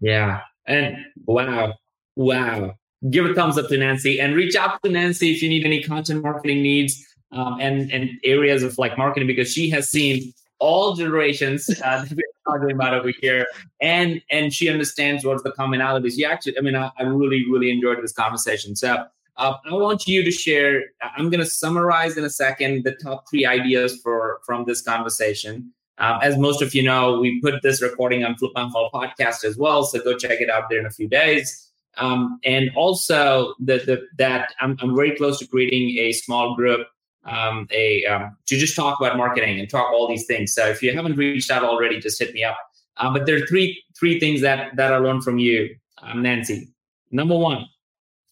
Yeah. 0.00 0.40
And 0.66 0.96
wow. 1.24 1.74
Wow. 2.16 2.74
Give 3.10 3.26
a 3.26 3.34
thumbs 3.34 3.56
up 3.56 3.68
to 3.68 3.78
Nancy 3.78 4.20
and 4.20 4.34
reach 4.34 4.56
out 4.56 4.82
to 4.82 4.90
Nancy 4.90 5.32
if 5.32 5.42
you 5.42 5.48
need 5.48 5.64
any 5.64 5.82
content 5.82 6.22
marketing 6.22 6.62
needs 6.62 7.06
um, 7.30 7.58
and, 7.60 7.90
and 7.92 8.10
areas 8.24 8.62
of 8.62 8.76
like 8.76 8.98
marketing 8.98 9.28
because 9.28 9.52
she 9.52 9.70
has 9.70 9.88
seen 9.88 10.32
all 10.58 10.94
generations 10.94 11.68
uh, 11.84 12.04
that 12.04 12.10
we're 12.10 12.52
talking 12.52 12.74
about 12.74 12.94
over 12.94 13.12
here, 13.20 13.46
and 13.80 14.20
and 14.30 14.52
she 14.52 14.68
understands 14.68 15.24
what's 15.24 15.42
the 15.42 15.52
commonalities. 15.52 16.16
You 16.16 16.26
actually, 16.26 16.58
I 16.58 16.60
mean, 16.60 16.74
I, 16.74 16.90
I 16.98 17.02
really 17.04 17.44
really 17.50 17.70
enjoyed 17.70 18.02
this 18.02 18.12
conversation. 18.12 18.76
So 18.76 19.04
uh, 19.38 19.54
I 19.70 19.74
want 19.74 20.06
you 20.06 20.22
to 20.24 20.30
share. 20.30 20.82
I'm 21.16 21.30
going 21.30 21.40
to 21.40 21.50
summarize 21.50 22.16
in 22.16 22.24
a 22.24 22.30
second 22.30 22.84
the 22.84 22.96
top 22.96 23.24
three 23.30 23.46
ideas 23.46 23.98
for 24.02 24.40
from 24.44 24.64
this 24.66 24.82
conversation. 24.82 25.72
Um, 25.98 26.18
as 26.22 26.36
most 26.36 26.62
of 26.62 26.74
you 26.74 26.82
know, 26.82 27.18
we 27.18 27.40
put 27.40 27.62
this 27.62 27.82
recording 27.82 28.24
on 28.24 28.36
Flip 28.36 28.52
My 28.54 28.62
Funnel 28.62 28.90
podcast 28.92 29.44
as 29.44 29.56
well, 29.56 29.84
so 29.84 30.00
go 30.02 30.16
check 30.16 30.40
it 30.40 30.50
out 30.50 30.64
there 30.70 30.78
in 30.78 30.86
a 30.86 30.90
few 30.90 31.08
days. 31.08 31.64
Um, 31.96 32.38
and 32.44 32.70
also 32.76 33.54
the, 33.58 33.78
the, 33.78 34.06
that 34.18 34.54
I'm, 34.60 34.76
I'm 34.80 34.94
very 34.94 35.16
close 35.16 35.40
to 35.40 35.46
creating 35.48 35.98
a 35.98 36.12
small 36.12 36.54
group 36.54 36.86
um, 37.24 37.66
a 37.70 38.04
um, 38.06 38.36
to 38.46 38.56
just 38.56 38.76
talk 38.76 39.00
about 39.00 39.16
marketing 39.16 39.58
and 39.58 39.68
talk 39.68 39.92
all 39.92 40.08
these 40.08 40.26
things. 40.26 40.54
So 40.54 40.66
if 40.66 40.82
you 40.82 40.94
haven't 40.94 41.16
reached 41.16 41.50
out 41.50 41.64
already, 41.64 42.00
just 42.00 42.18
hit 42.18 42.32
me 42.32 42.44
up. 42.44 42.56
Um, 42.96 43.12
but 43.12 43.26
there 43.26 43.36
are 43.36 43.46
three 43.46 43.82
three 43.98 44.18
things 44.18 44.40
that 44.40 44.76
that 44.76 44.92
I 44.92 44.98
learned 44.98 45.24
from 45.24 45.38
you, 45.38 45.74
um, 46.02 46.22
Nancy. 46.22 46.68
Number 47.10 47.36
one, 47.36 47.66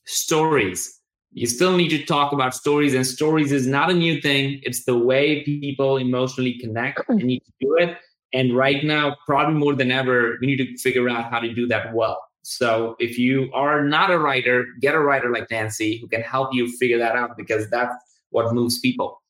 stories. 0.05 0.96
You 1.37 1.47
still 1.47 1.77
need 1.77 1.91
to 1.91 2.03
talk 2.03 2.33
about 2.33 2.55
stories, 2.55 2.95
and 2.95 3.07
stories 3.07 3.53
is 3.53 3.67
not 3.67 3.91
a 3.91 3.93
new 3.93 4.23
thing. 4.23 4.59
It's 4.63 4.87
the 4.87 4.97
way 4.97 5.45
people 5.45 5.99
emotionally 5.99 6.59
connect. 6.59 7.07
And 7.11 7.21
you 7.21 7.27
need 7.27 7.41
to 7.41 7.53
do 7.61 7.77
it. 7.77 7.99
And 8.33 8.57
right 8.57 8.83
now, 8.83 9.17
probably 9.27 9.55
more 9.55 9.75
than 9.75 9.91
ever, 9.91 10.39
we 10.41 10.47
need 10.47 10.57
to 10.57 10.79
figure 10.79 11.11
out 11.11 11.31
how 11.31 11.41
to 11.41 11.53
do 11.53 11.67
that 11.69 11.93
well. 11.93 12.23
So 12.43 12.97
if 12.99 13.19
you 13.19 13.51
are 13.53 13.85
not 13.85 14.11
a 14.11 14.19
writer, 14.19 14.65
get 14.81 14.95
a 14.95 14.99
writer 14.99 15.31
like 15.31 15.51
Nancy 15.51 15.99
who 15.99 16.09
can 16.09 16.23
help 16.23 16.55
you 16.55 16.73
figure 16.79 16.99
that 16.99 17.17
out 17.17 17.37
because 17.37 17.69
that's 17.69 17.95
what 18.31 18.55
moves 18.55 18.79
people. 18.79 19.21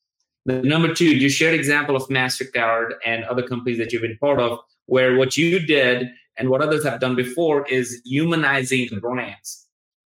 The 0.45 0.63
number 0.63 0.95
two, 0.95 1.17
you 1.17 1.29
shared 1.29 1.55
example 1.55 1.97
of 1.97 2.05
MasterCard 2.05 2.93
and 3.05 3.25
other 3.25 3.43
companies 3.43 3.79
that 3.79 3.93
you've 3.93 4.03
been 4.03 4.19
part 4.19 4.39
of, 4.39 4.61
where 4.85 5.17
what 5.17 5.37
you 5.37 5.59
did 5.59 6.07
and 6.39 6.51
what 6.51 6.63
others 6.63 6.85
have 6.85 7.01
done 7.01 7.17
before 7.17 7.67
is 7.67 8.01
humanizing 8.05 8.87
the 8.93 9.01
brands, 9.01 9.66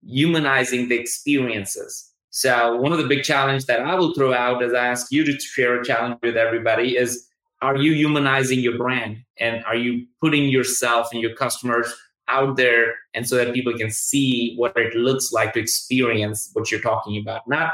humanizing 0.09 0.89
the 0.89 0.99
experiences. 0.99 2.11
So 2.31 2.77
one 2.77 2.93
of 2.93 2.99
the 2.99 3.07
big 3.07 3.23
challenge 3.23 3.67
that 3.67 3.81
I 3.81 3.95
will 3.95 4.15
throw 4.15 4.33
out 4.33 4.63
as 4.63 4.75
I 4.75 4.87
ask 4.87 5.11
you 5.11 5.25
to 5.25 5.39
share 5.39 5.81
a 5.81 5.85
challenge 5.85 6.19
with 6.23 6.37
everybody 6.37 6.97
is 6.97 7.27
are 7.61 7.77
you 7.77 7.93
humanizing 7.93 8.61
your 8.61 8.79
brand 8.79 9.19
and 9.39 9.65
are 9.65 9.75
you 9.75 10.07
putting 10.21 10.49
yourself 10.49 11.09
and 11.13 11.21
your 11.21 11.35
customers 11.35 11.93
out 12.29 12.57
there 12.57 12.95
and 13.15 13.27
so 13.27 13.37
that 13.37 13.55
people 13.55 13.73
can 13.77 13.91
see 13.91 14.55
what 14.57 14.77
it 14.77 14.95
looks 14.95 15.33
like 15.33 15.55
to 15.55 15.61
experience 15.61 16.51
what 16.53 16.71
you're 16.71 16.81
talking 16.81 17.21
about 17.21 17.49
not 17.49 17.73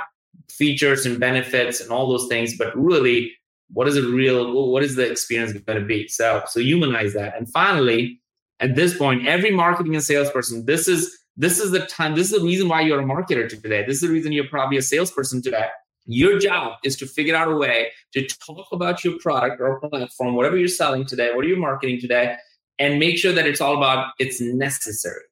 features 0.51 1.07
and 1.07 1.19
benefits 1.19 1.81
and 1.81 1.91
all 1.91 2.09
those 2.09 2.29
things, 2.29 2.57
but 2.57 2.77
really, 2.77 3.33
what 3.73 3.89
is 3.89 3.97
a 3.97 4.03
real? 4.03 4.71
What 4.71 4.83
is 4.83 4.97
the 4.97 5.11
experience 5.11 5.53
going 5.53 5.81
to 5.81 5.85
be? 5.85 6.09
So, 6.09 6.43
so 6.47 6.61
humanize 6.61 7.15
that. 7.15 7.37
And 7.37 7.49
finally, 7.51 8.21
at 8.61 8.77
this 8.77 8.97
point, 8.97 9.27
every 9.27 9.51
marketing 9.51 9.95
and 9.95 10.05
salesperson, 10.05 10.67
this 10.67 10.87
is 10.87 11.17
this 11.37 11.59
is 11.59 11.71
the 11.71 11.81
time. 11.87 12.15
This 12.15 12.31
is 12.31 12.39
the 12.39 12.45
reason 12.45 12.69
why 12.69 12.83
you're 12.83 13.01
a 13.01 13.05
marketer 13.05 13.49
today. 13.49 13.85
This 13.87 13.97
is 13.97 14.03
the 14.03 14.11
reason 14.11 14.33
you're 14.33 14.49
probably 14.49 14.79
a 14.79 14.83
salesperson 14.83 15.43
today. 15.43 15.67
Your 16.07 16.39
job 16.39 16.75
is 16.85 16.97
to 16.97 17.07
figure 17.07 17.35
out 17.35 17.51
a 17.51 17.57
way 17.57 17.91
to 18.13 18.27
talk 18.27 18.67
about 18.73 19.05
your 19.05 19.19
product 19.19 19.61
or 19.61 19.81
platform, 19.81 20.35
whatever 20.35 20.57
you're 20.57 20.69
selling 20.69 21.07
today, 21.07 21.33
what 21.35 21.45
are 21.45 21.49
you 21.49 21.57
marketing 21.57 21.99
today, 22.01 22.37
and 22.79 22.99
make 22.99 23.17
sure 23.17 23.33
that 23.33 23.47
it's 23.47 23.61
all 23.61 23.77
about 23.77 24.13
it's 24.19 24.41
necessary. 24.41 25.23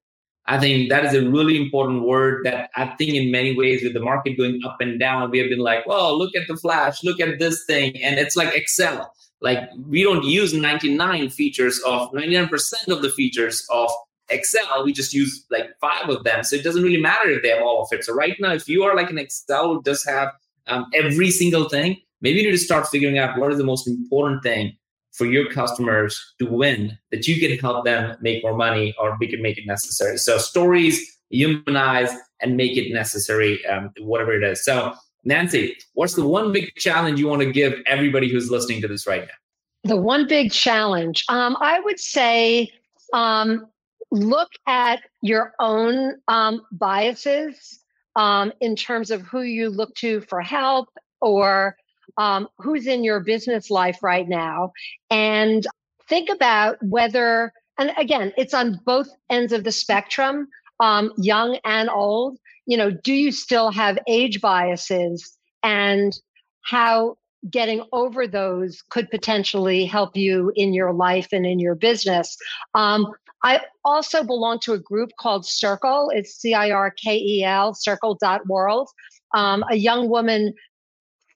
I 0.47 0.59
think 0.59 0.89
that 0.89 1.05
is 1.05 1.15
a 1.15 1.29
really 1.29 1.57
important 1.57 2.03
word 2.03 2.45
that 2.45 2.71
I 2.75 2.87
think 2.97 3.15
in 3.15 3.31
many 3.31 3.57
ways 3.57 3.83
with 3.85 3.95
the 3.95 4.01
market 4.01 4.37
going 4.37 4.61
up 4.65 4.79
and 4.81 4.99
down, 4.99 5.31
we 5.31 5.39
have 5.39 5.49
been 5.49 5.61
like, 5.61 5.87
well, 5.87 6.19
look 6.19 6.35
at 6.35 6.49
the 6.49 6.57
flash, 6.57 7.05
look 7.05 7.21
at 7.21 7.39
this 7.39 7.65
thing. 7.67 8.03
And 8.03 8.19
it's 8.19 8.35
like 8.35 8.53
Excel. 8.55 9.13
Like 9.41 9.69
we 9.89 10.03
don't 10.03 10.25
use 10.25 10.53
99 10.53 11.31
features 11.31 11.81
of 11.87 12.11
99% 12.13 12.89
of 12.89 13.03
the 13.03 13.11
features 13.11 13.65
of 13.71 13.91
Excel. 14.33 14.85
We 14.85 14.93
just 14.93 15.13
use 15.13 15.45
like 15.51 15.71
five 15.81 16.09
of 16.09 16.25
them. 16.25 16.43
So 16.45 16.57
it 16.57 16.65
doesn't 16.65 16.83
really 16.83 17.01
matter 17.01 17.31
if 17.31 17.43
they 17.43 17.51
have 17.51 17.63
all 17.63 17.83
of 17.83 17.89
it. 17.93 18.05
So 18.05 18.15
right 18.15 18.37
now, 18.41 18.53
if 18.53 18.69
you 18.69 18.83
are 18.85 18.97
like 18.97 19.11
an 19.11 19.19
Excel 19.19 19.75
who 19.75 19.83
does 19.83 20.05
have 20.05 20.31
um, 20.67 20.87
every 20.95 21.31
single 21.31 21.69
thing, 21.69 21.99
maybe 22.21 22.41
you 22.41 22.47
need 22.47 22.53
to 22.53 22.59
start 22.59 22.89
figuring 22.89 23.19
out 23.19 23.39
what 23.39 23.53
is 23.53 23.59
the 23.59 23.65
most 23.65 23.87
important 23.87 24.43
thing 24.43 24.77
for 25.13 25.27
your 25.27 25.51
customers 25.51 26.35
to 26.39 26.47
win 26.47 26.99
that 27.11 27.29
you 27.29 27.39
can 27.39 27.59
help 27.59 27.85
them 27.85 28.17
make 28.23 28.43
more 28.43 28.57
money 28.57 28.95
or 28.99 29.17
we 29.21 29.29
can 29.29 29.43
make 29.43 29.59
it 29.59 29.67
necessary. 29.67 30.17
So 30.17 30.39
stories 30.39 31.19
humanize 31.29 32.11
and 32.41 32.57
make 32.57 32.77
it 32.77 32.93
necessary, 32.93 33.65
um, 33.67 33.93
whatever 34.01 34.33
it 34.33 34.43
is. 34.43 34.65
So 34.65 34.95
Nancy, 35.25 35.77
what's 35.95 36.15
the 36.15 36.27
one 36.27 36.53
big 36.53 36.75
challenge 36.77 37.21
you 37.21 37.29
want 37.29 37.43
to 37.43 37.53
give 37.53 37.75
everybody 37.87 38.29
who's 38.29 38.51
listening 38.51 38.81
to 38.83 38.89
this 38.89 39.07
right 39.07 39.23
now? 39.23 39.91
The 39.91 39.97
one 39.97 40.27
big 40.27 40.53
challenge, 40.53 41.25
um, 41.29 41.57
I 41.61 41.81
would 41.81 42.01
say, 42.01 42.71
um, 43.13 43.67
look 44.13 44.51
at 44.67 45.01
your 45.23 45.55
own 45.59 46.17
um, 46.29 46.61
biases 46.71 47.81
um, 48.15 48.53
in 48.61 48.77
terms 48.77 49.11
of 49.11 49.23
who 49.23 49.41
you 49.41 49.71
look 49.71 49.95
to 49.97 50.21
for 50.21 50.41
help 50.43 50.89
or 51.21 51.77
um, 52.19 52.47
who's 52.59 52.87
in 52.87 53.03
your 53.05 53.21
business 53.21 53.71
life 53.71 53.99
right 54.03 54.29
now 54.29 54.73
and 55.11 55.67
think 56.09 56.29
about 56.29 56.77
whether, 56.83 57.53
and 57.79 57.91
again, 57.97 58.33
it's 58.37 58.53
on 58.53 58.79
both 58.85 59.09
ends 59.31 59.53
of 59.53 59.65
the 59.65 59.73
spectrum, 59.73 60.47
um, 60.79 61.11
young 61.17 61.59
and 61.65 61.89
old. 61.89 62.39
You 62.67 62.77
know, 62.77 62.91
do 62.91 63.15
you 63.15 63.33
still 63.33 63.73
have 63.73 63.99
age 64.07 64.43
biases 64.43 65.39
and 65.63 66.13
how 66.61 67.17
getting 67.51 67.83
over 67.93 68.27
those 68.27 68.83
could 68.91 69.11
potentially 69.11 69.85
help 69.85 70.17
you 70.17 70.53
in 70.55 70.73
your 70.73 70.93
life 70.93 71.29
and 71.33 71.45
in 71.45 71.59
your 71.59 71.75
business. 71.75 72.37
Um, 72.75 73.13
I 73.43 73.61
also 73.85 74.23
belong 74.23 74.61
to 74.61 74.73
a 74.73 74.79
group 74.79 75.11
called 75.19 75.45
Cirkel. 75.45 76.09
It's 76.13 76.35
C 76.35 76.55
I 76.55 76.71
R 76.71 76.91
K 76.91 77.17
E 77.17 77.45
L, 77.45 77.75
cirkel.world. 77.75 78.89
Um, 79.35 79.65
a 79.71 79.77
young 79.77 80.09
woman 80.09 80.55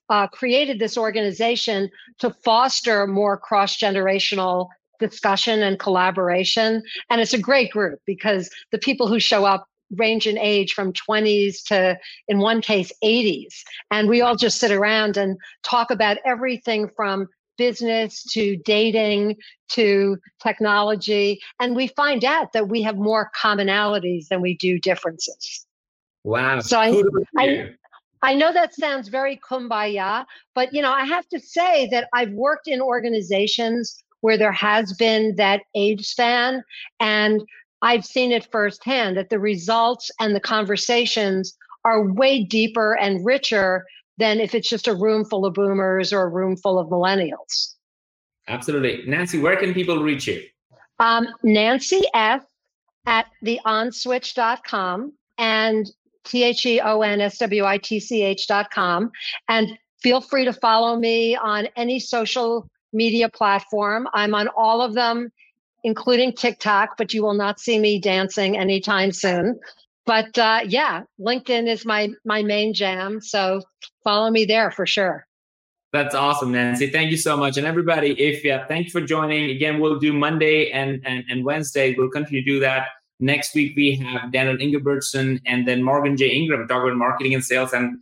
uh, 0.09 0.27
created 0.27 0.79
this 0.79 0.97
organization 0.97 1.89
to 2.19 2.29
foster 2.43 3.07
more 3.07 3.37
cross 3.37 3.77
generational 3.77 4.67
discussion 4.99 5.61
and 5.61 5.79
collaboration. 5.79 6.81
And 7.09 7.21
it's 7.21 7.33
a 7.33 7.39
great 7.39 7.71
group 7.71 7.99
because 8.05 8.49
the 8.71 8.77
people 8.77 9.07
who 9.07 9.19
show 9.19 9.45
up 9.45 9.67
range 9.95 10.27
in 10.27 10.37
age 10.37 10.73
from 10.73 10.93
20s 10.93 11.63
to, 11.65 11.97
in 12.27 12.39
one 12.39 12.61
case, 12.61 12.91
80s. 13.03 13.53
And 13.91 14.09
we 14.09 14.21
all 14.21 14.35
just 14.35 14.59
sit 14.59 14.71
around 14.71 15.17
and 15.17 15.37
talk 15.63 15.91
about 15.91 16.17
everything 16.25 16.89
from 16.95 17.27
business 17.57 18.23
to 18.31 18.57
dating 18.57 19.35
to 19.69 20.17
technology. 20.41 21.39
And 21.59 21.75
we 21.75 21.87
find 21.87 22.23
out 22.23 22.53
that 22.53 22.69
we 22.69 22.81
have 22.83 22.97
more 22.97 23.31
commonalities 23.39 24.27
than 24.29 24.41
we 24.41 24.55
do 24.57 24.79
differences. 24.79 25.65
Wow. 26.23 26.59
So 26.59 26.79
I, 26.79 27.03
I, 27.37 27.69
I 28.21 28.35
know 28.35 28.51
that 28.51 28.75
sounds 28.75 29.07
very 29.07 29.39
kumbaya, 29.49 30.25
but 30.55 30.73
you 30.73 30.81
know, 30.81 30.91
I 30.91 31.05
have 31.05 31.27
to 31.29 31.39
say 31.39 31.87
that 31.91 32.09
I've 32.13 32.31
worked 32.31 32.67
in 32.67 32.81
organizations 32.81 34.03
where 34.21 34.37
there 34.37 34.51
has 34.51 34.93
been 34.93 35.35
that 35.35 35.61
age 35.75 36.05
span 36.05 36.63
and 36.99 37.41
I've 37.81 38.05
seen 38.05 38.31
it 38.31 38.51
firsthand 38.51 39.17
that 39.17 39.29
the 39.29 39.39
results 39.39 40.09
and 40.19 40.35
the 40.35 40.39
conversations 40.39 41.55
are 41.85 42.11
way 42.11 42.43
deeper 42.43 42.97
and 42.97 43.25
richer 43.25 43.85
than 44.17 44.39
if 44.39 44.55
it's 44.55 44.69
just 44.69 44.87
a 44.87 44.95
room 44.95 45.25
full 45.25 45.45
of 45.45 45.53
boomers 45.53 46.11
or 46.11 46.23
a 46.23 46.29
room 46.29 46.55
full 46.57 46.79
of 46.79 46.89
millennials. 46.89 47.75
Absolutely. 48.47 49.03
Nancy, 49.05 49.39
where 49.39 49.57
can 49.57 49.73
people 49.73 50.01
reach 50.01 50.27
you? 50.27 50.41
Um, 50.99 51.27
Nancy 51.43 52.01
F 52.13 52.43
at 53.05 53.27
theonswitch.com. 53.43 55.13
And 55.37 55.87
T 56.27 56.43
H 56.43 56.65
E 56.65 56.79
O 56.81 57.01
N 57.01 57.21
S 57.21 57.37
W 57.39 57.65
I 57.65 57.77
T 57.77 57.99
C 57.99 58.21
H 58.21 58.47
dot 58.47 58.69
com. 58.71 59.11
And 59.47 59.77
feel 60.01 60.21
free 60.21 60.45
to 60.45 60.53
follow 60.53 60.97
me 60.97 61.35
on 61.35 61.67
any 61.75 61.99
social 61.99 62.69
media 62.93 63.29
platform. 63.29 64.07
I'm 64.13 64.35
on 64.35 64.49
all 64.49 64.81
of 64.81 64.93
them, 64.93 65.31
including 65.83 66.33
TikTok, 66.33 66.97
but 66.97 67.13
you 67.13 67.23
will 67.23 67.33
not 67.33 67.59
see 67.59 67.79
me 67.79 67.99
dancing 67.99 68.57
anytime 68.57 69.11
soon. 69.11 69.59
But 70.07 70.37
uh, 70.37 70.61
yeah, 70.65 71.03
LinkedIn 71.19 71.67
is 71.67 71.85
my 71.85 72.09
my 72.25 72.41
main 72.41 72.73
jam. 72.73 73.21
So 73.21 73.61
follow 74.03 74.31
me 74.31 74.45
there 74.45 74.71
for 74.71 74.87
sure. 74.87 75.27
That's 75.93 76.15
awesome, 76.15 76.51
Nancy. 76.51 76.89
Thank 76.89 77.11
you 77.11 77.17
so 77.17 77.37
much. 77.37 77.57
And 77.57 77.65
everybody, 77.67 78.11
if 78.19 78.43
yeah, 78.43 78.65
thanks 78.67 78.91
for 78.91 79.01
joining. 79.01 79.49
Again, 79.49 79.79
we'll 79.79 79.99
do 79.99 80.11
Monday 80.11 80.69
and, 80.71 81.01
and, 81.05 81.23
and 81.29 81.45
Wednesday. 81.45 81.95
We'll 81.97 82.09
continue 82.09 82.43
to 82.43 82.45
do 82.45 82.59
that. 82.59 82.87
Next 83.19 83.55
week, 83.55 83.73
we 83.75 83.95
have 83.95 84.31
Daniel 84.31 84.57
Ingebrigtsen 84.57 85.41
and 85.45 85.67
then 85.67 85.81
Morgan 85.83 86.17
J. 86.17 86.27
Ingram 86.27 86.67
talking 86.67 86.89
about 86.89 86.97
marketing 86.97 87.33
and 87.33 87.43
sales 87.43 87.73
and 87.73 87.97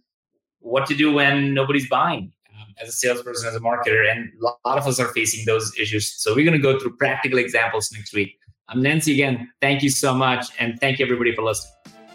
what 0.59 0.87
to 0.87 0.95
do 0.95 1.13
when 1.13 1.53
nobody's 1.53 1.87
buying 1.87 2.33
um, 2.53 2.73
as 2.81 2.89
a 2.89 2.91
salesperson, 2.91 3.47
as 3.47 3.55
a 3.55 3.59
marketer. 3.59 4.11
And 4.11 4.31
a 4.41 4.67
lot 4.67 4.77
of 4.77 4.87
us 4.87 4.99
are 4.99 5.07
facing 5.13 5.45
those 5.45 5.71
issues. 5.79 6.11
So 6.21 6.35
we're 6.35 6.43
going 6.43 6.59
to 6.59 6.63
go 6.63 6.79
through 6.79 6.97
practical 6.97 7.37
examples 7.37 7.91
next 7.93 8.13
week. 8.13 8.37
I'm 8.67 8.81
Nancy 8.81 9.13
again. 9.13 9.49
Thank 9.61 9.83
you 9.83 9.89
so 9.89 10.13
much. 10.13 10.47
And 10.59 10.79
thank 10.79 10.99
you, 10.99 11.05
everybody, 11.05 11.35
for 11.35 11.43
listening. 11.43 11.74